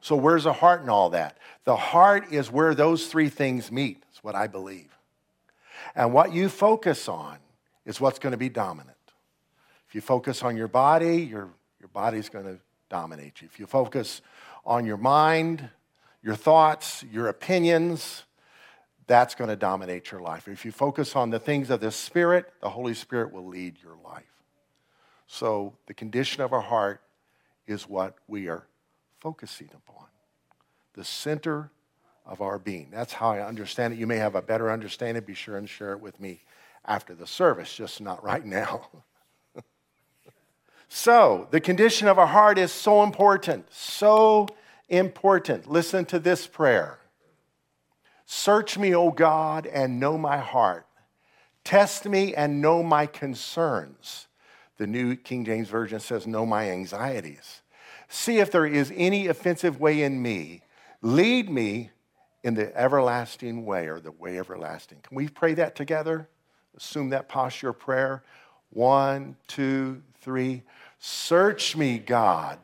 [0.02, 1.38] So, where's the heart in all that?
[1.64, 4.96] The heart is where those three things meet, is what I believe.
[5.94, 7.38] And what you focus on
[7.86, 8.96] is what's going to be dominant.
[9.88, 11.48] If you focus on your body, your,
[11.80, 12.59] your body's going to
[12.90, 13.48] dominate you.
[13.50, 14.20] If you focus
[14.64, 15.70] on your mind,
[16.26, 18.24] your thoughts, your opinions,
[19.06, 20.48] that's going to dominate your life.
[20.48, 23.96] If you focus on the things of the Spirit, the Holy Spirit will lead your
[24.04, 24.24] life.
[25.28, 27.00] So, the condition of our heart
[27.68, 28.66] is what we are
[29.20, 30.06] focusing upon.
[30.94, 31.70] The center
[32.26, 32.88] of our being.
[32.90, 34.00] That's how I understand it.
[34.00, 35.22] You may have a better understanding.
[35.22, 36.40] Be sure and share it with me
[36.84, 38.88] after the service, just not right now.
[40.88, 43.72] so, the condition of our heart is so important.
[43.72, 44.65] So important.
[44.89, 46.99] Listen to this prayer
[48.26, 50.87] Search me, O God, and know my heart.
[51.62, 54.26] Test me and know my concerns.
[54.78, 57.62] The New King James Version says, Know my anxieties.
[58.09, 60.62] See if there is any offensive way in me.
[61.03, 61.91] Lead me
[62.43, 64.99] in the everlasting way or the way everlasting.
[65.03, 66.28] Can we pray that together?
[66.76, 68.22] Assume that posture of prayer.
[68.70, 70.62] One, two, three.
[70.99, 72.59] Search me, God.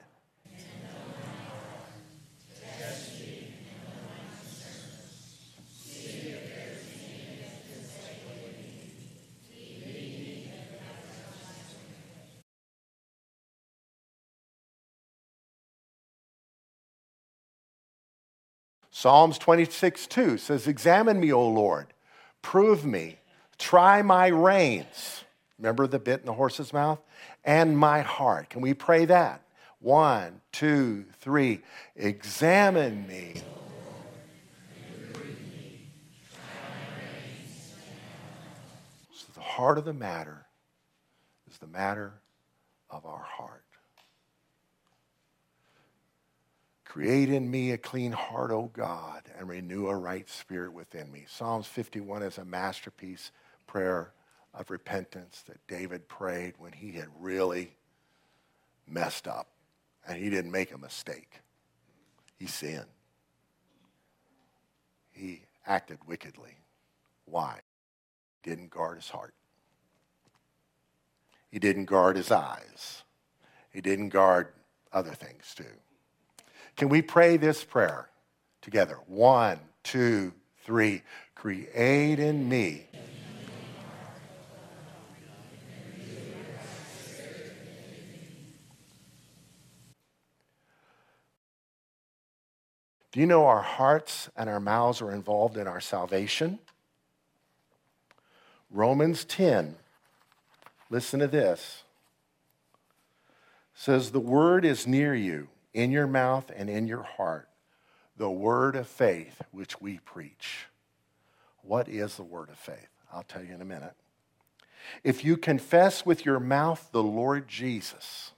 [19.02, 21.88] Psalms 26, 2 says, Examine me, O Lord,
[22.40, 23.18] prove me,
[23.58, 25.24] try my reins.
[25.58, 27.00] Remember the bit in the horse's mouth?
[27.44, 28.48] And my heart.
[28.48, 29.42] Can we pray that?
[29.80, 31.62] One, two, three.
[31.96, 33.42] Examine me.
[39.12, 40.46] So the heart of the matter
[41.50, 42.12] is the matter
[42.88, 43.61] of our heart.
[46.92, 51.24] Create in me a clean heart, O God, and renew a right spirit within me.
[51.26, 53.30] Psalms 51 is a masterpiece
[53.66, 54.12] prayer
[54.52, 57.76] of repentance that David prayed when he had really
[58.86, 59.48] messed up.
[60.06, 61.40] And he didn't make a mistake,
[62.38, 62.84] he sinned.
[65.12, 66.58] He acted wickedly.
[67.24, 67.60] Why?
[68.42, 69.32] He didn't guard his heart.
[71.50, 73.02] He didn't guard his eyes.
[73.70, 74.48] He didn't guard
[74.92, 75.64] other things too.
[76.76, 78.08] Can we pray this prayer
[78.60, 78.98] together?
[79.06, 80.32] One, two,
[80.64, 81.02] three.
[81.34, 82.86] Create in me.
[93.12, 96.58] Do you know our hearts and our mouths are involved in our salvation?
[98.70, 99.76] Romans 10,
[100.88, 101.82] listen to this,
[103.74, 107.48] says, The word is near you, in your mouth and in your heart,
[108.16, 110.66] the word of faith which we preach.
[111.62, 112.88] What is the word of faith?
[113.12, 113.94] I'll tell you in a minute.
[115.04, 118.32] If you confess with your mouth the Lord Jesus,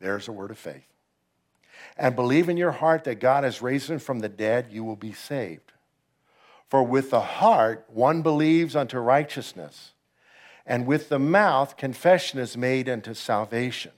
[0.00, 0.86] there's a word of faith,
[1.96, 4.96] and believe in your heart that God has raised him from the dead, you will
[4.96, 5.72] be saved.
[6.68, 9.92] For with the heart one believes unto righteousness,
[10.66, 13.92] and with the mouth confession is made unto salvation.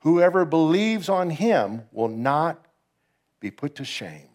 [0.00, 2.64] Whoever believes on him will not
[3.40, 4.28] be put to shame.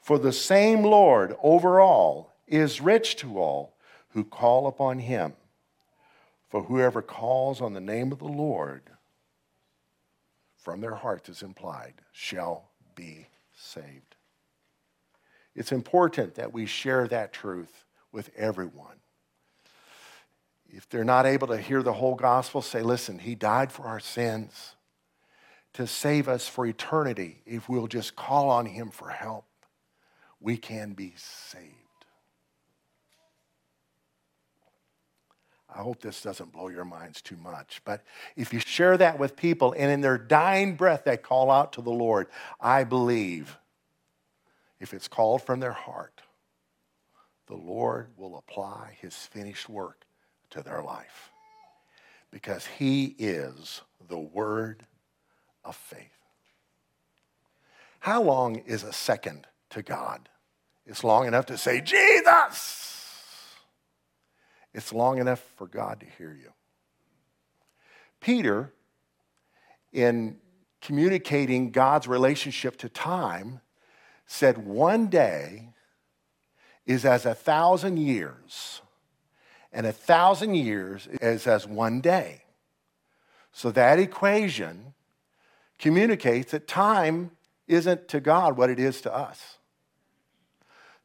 [0.00, 3.76] For the same Lord over all is rich to all
[4.10, 5.34] who call upon him.
[6.48, 8.82] For whoever calls on the name of the Lord,
[10.56, 14.16] from their hearts is implied, shall be saved.
[15.54, 18.96] It's important that we share that truth with everyone.
[20.68, 24.00] If they're not able to hear the whole gospel, say, listen, he died for our
[24.00, 24.74] sins
[25.74, 27.42] to save us for eternity.
[27.46, 29.44] If we'll just call on him for help,
[30.40, 31.74] we can be saved.
[35.68, 37.82] I hope this doesn't blow your minds too much.
[37.84, 38.02] But
[38.34, 41.82] if you share that with people and in their dying breath they call out to
[41.82, 42.28] the Lord,
[42.58, 43.58] I believe
[44.80, 46.22] if it's called from their heart,
[47.46, 50.05] the Lord will apply his finished work
[50.56, 51.30] to their life
[52.30, 54.84] because he is the word
[55.64, 56.00] of faith.
[58.00, 60.28] How long is a second to God?
[60.86, 62.94] It's long enough to say, Jesus!
[64.72, 66.52] It's long enough for God to hear you.
[68.20, 68.72] Peter,
[69.92, 70.38] in
[70.80, 73.60] communicating God's relationship to time,
[74.26, 75.70] said one day
[76.86, 78.80] is as a thousand years,
[79.72, 82.42] and a thousand years is as one day.
[83.52, 84.94] So that equation
[85.78, 87.32] communicates that time
[87.66, 89.58] isn't to God what it is to us.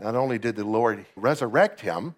[0.00, 2.14] Not only did the Lord resurrect him,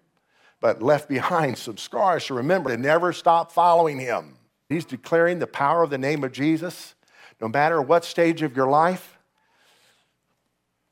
[0.59, 4.37] but left behind some scars to remember to never stop following him.
[4.69, 6.95] He's declaring the power of the name of Jesus.
[7.41, 9.12] No matter what stage of your life,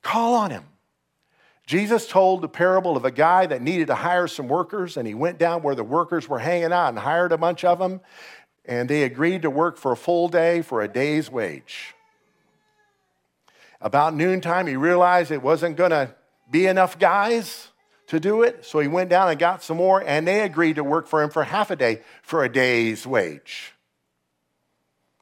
[0.01, 0.63] call on him.
[1.65, 5.13] Jesus told the parable of a guy that needed to hire some workers, and he
[5.13, 8.01] went down where the workers were hanging out and hired a bunch of them,
[8.65, 11.93] and they agreed to work for a full day for a day's wage.
[13.79, 16.13] About noontime, he realized it wasn't going to
[16.51, 17.69] be enough guys
[18.07, 20.83] to do it, so he went down and got some more, and they agreed to
[20.83, 23.73] work for him for half a day for a day's wage.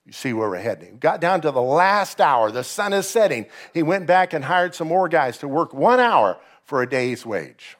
[0.09, 0.97] You see where we're heading.
[0.99, 2.49] Got down to the last hour.
[2.49, 3.45] The sun is setting.
[3.75, 7.27] He went back and hired some more guys to work one hour for a day's
[7.27, 7.77] wage.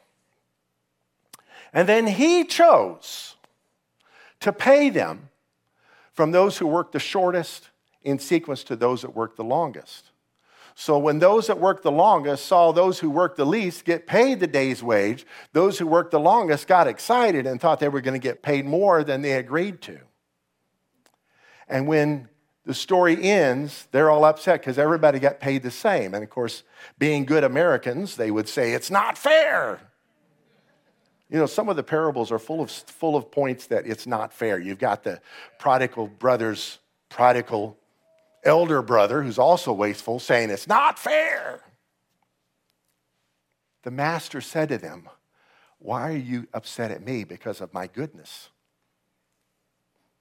[1.72, 3.34] And then he chose
[4.38, 5.30] to pay them
[6.12, 7.70] from those who worked the shortest
[8.04, 10.12] in sequence to those that worked the longest.
[10.76, 14.38] So when those that worked the longest saw those who worked the least get paid
[14.38, 18.14] the day's wage, those who worked the longest got excited and thought they were going
[18.14, 19.98] to get paid more than they agreed to.
[21.70, 22.28] And when
[22.66, 26.14] the story ends, they're all upset because everybody got paid the same.
[26.14, 26.64] And of course,
[26.98, 29.80] being good Americans, they would say, it's not fair.
[31.30, 34.32] You know, some of the parables are full of, full of points that it's not
[34.32, 34.58] fair.
[34.58, 35.20] You've got the
[35.58, 37.78] prodigal brother's prodigal
[38.44, 41.62] elder brother, who's also wasteful, saying, It's not fair.
[43.82, 45.08] The master said to them,
[45.78, 48.50] Why are you upset at me because of my goodness?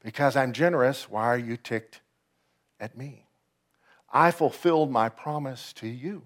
[0.03, 2.01] Because I'm generous, why are you ticked
[2.79, 3.25] at me?
[4.11, 6.23] I fulfilled my promise to you.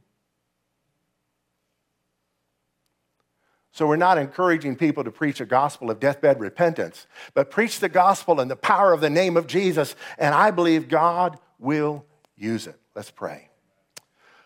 [3.72, 7.90] So we're not encouraging people to preach a gospel of deathbed repentance, but preach the
[7.90, 12.06] gospel in the power of the name of Jesus, and I believe God will
[12.38, 12.80] use it.
[12.96, 13.50] Let's pray.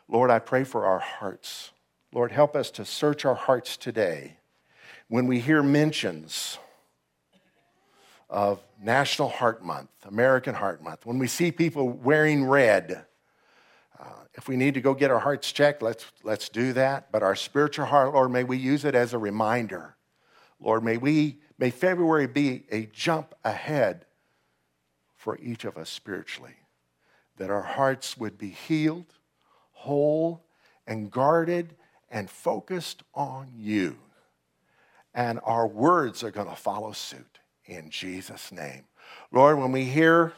[0.07, 1.71] Lord, I pray for our hearts.
[2.13, 4.37] Lord, help us to search our hearts today.
[5.09, 6.57] When we hear mentions
[8.29, 13.05] of National Heart Month, American Heart Month, when we see people wearing red,
[13.99, 14.05] uh,
[14.35, 17.11] if we need to go get our hearts checked, let's, let's do that.
[17.11, 19.95] But our spiritual heart, Lord, may we use it as a reminder.
[20.59, 24.05] Lord, may we, may February be a jump ahead
[25.15, 26.55] for each of us spiritually
[27.37, 29.13] that our hearts would be healed,
[29.71, 30.43] whole,
[30.85, 31.75] and guarded
[32.09, 33.97] and focused on you.
[35.13, 37.36] And our words are going to follow suit
[37.67, 38.85] in Jesus' name.
[39.31, 40.33] Lord, when we hear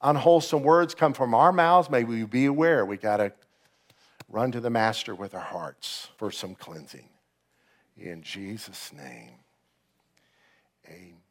[0.00, 3.32] unwholesome words come from our mouths, may we be aware we got to
[4.28, 7.08] run to the Master with our hearts for some cleansing.
[7.96, 9.38] In Jesus' name,
[10.88, 11.23] amen.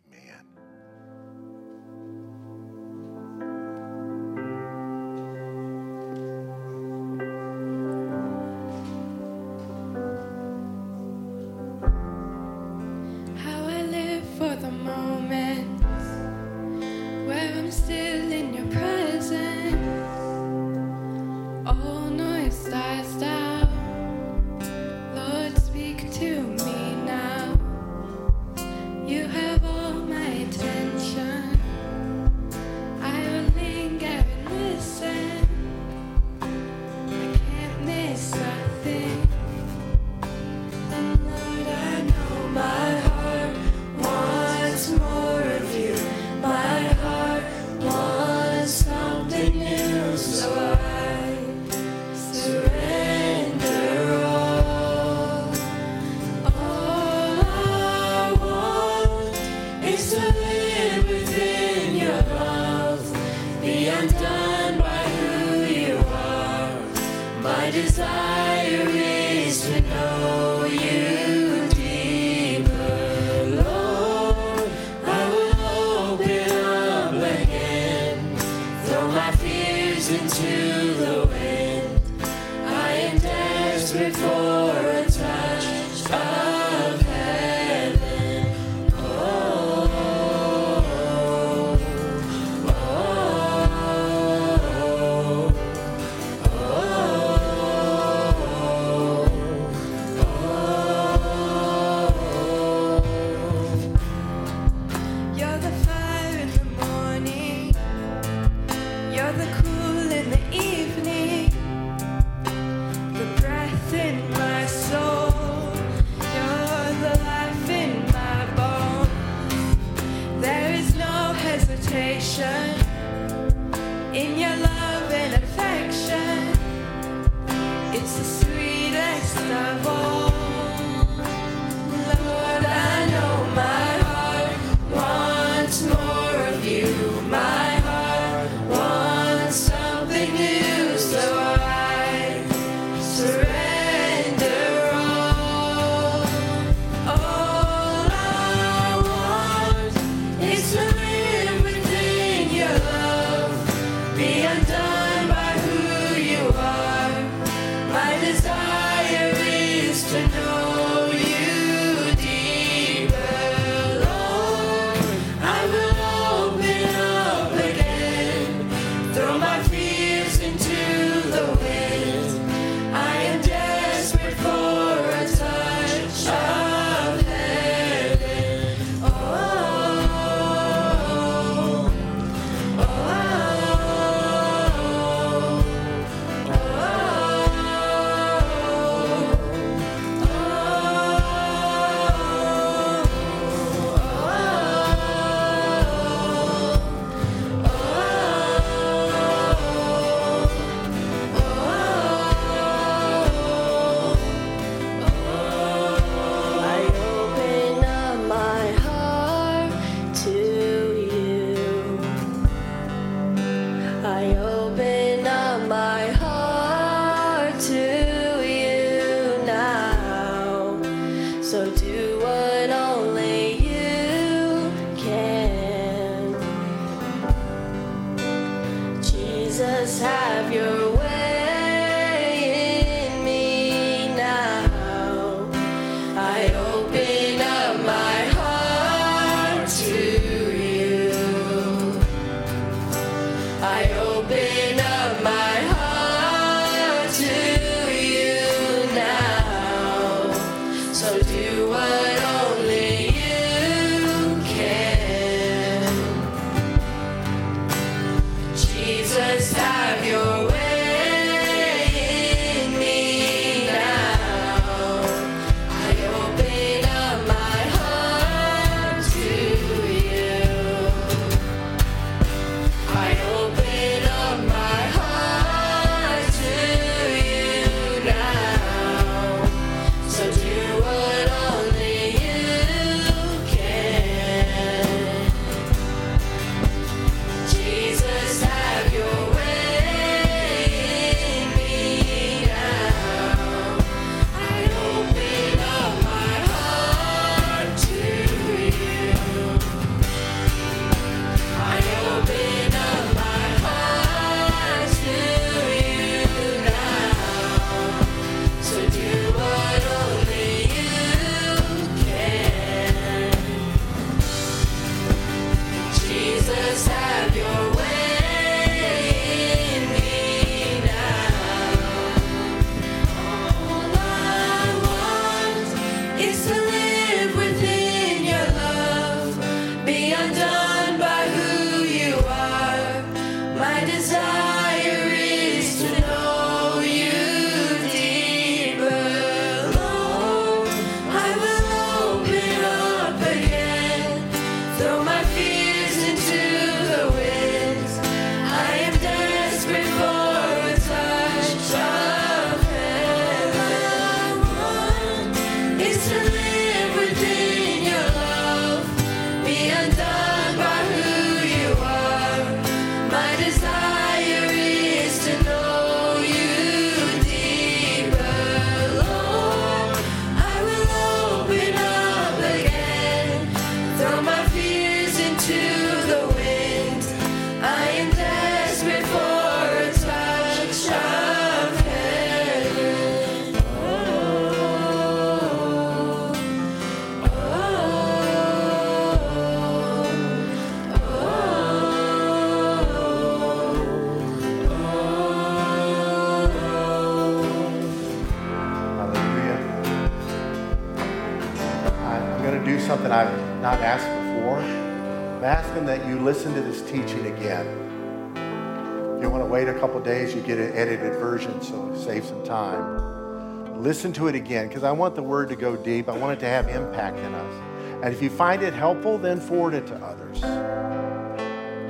[410.03, 413.81] Days, you get an edited version, so save some time.
[413.81, 416.07] Listen to it again because I want the word to go deep.
[416.09, 418.03] I want it to have impact in us.
[418.03, 420.41] And if you find it helpful, then forward it to others.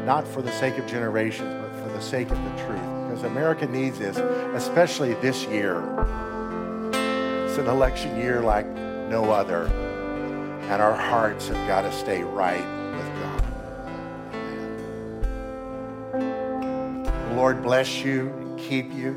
[0.05, 2.81] Not for the sake of generations, but for the sake of the truth.
[3.07, 5.79] Because America needs this, especially this year.
[7.45, 9.65] It's an election year like no other.
[9.65, 12.82] And our hearts have got to stay right
[17.43, 19.15] Lord bless you and keep you.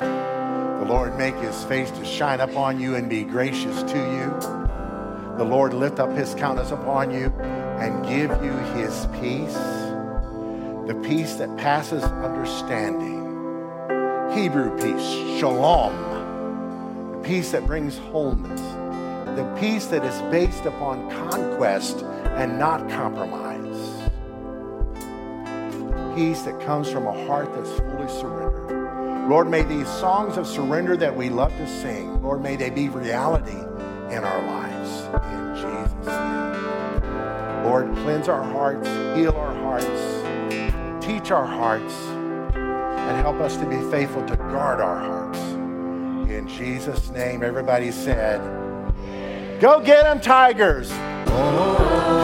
[0.00, 5.36] The Lord make his face to shine upon you and be gracious to you.
[5.38, 7.26] The Lord lift up his countenance upon you
[7.78, 9.54] and give you his peace.
[10.88, 13.22] The peace that passes understanding.
[14.34, 17.12] Hebrew peace, shalom.
[17.12, 18.60] The peace that brings wholeness.
[19.36, 23.51] The peace that is based upon conquest and not compromise.
[26.14, 29.28] Peace that comes from a heart that's fully surrendered.
[29.30, 32.90] Lord, may these songs of surrender that we love to sing, Lord, may they be
[32.90, 33.52] reality
[34.14, 35.08] in our lives.
[35.32, 37.64] In Jesus' name.
[37.64, 38.86] Lord, cleanse our hearts,
[39.16, 41.94] heal our hearts, teach our hearts,
[42.54, 45.38] and help us to be faithful to guard our hearts.
[46.30, 48.40] In Jesus' name, everybody said,
[49.60, 50.90] Go get them, Tigers!
[50.92, 52.21] Oh,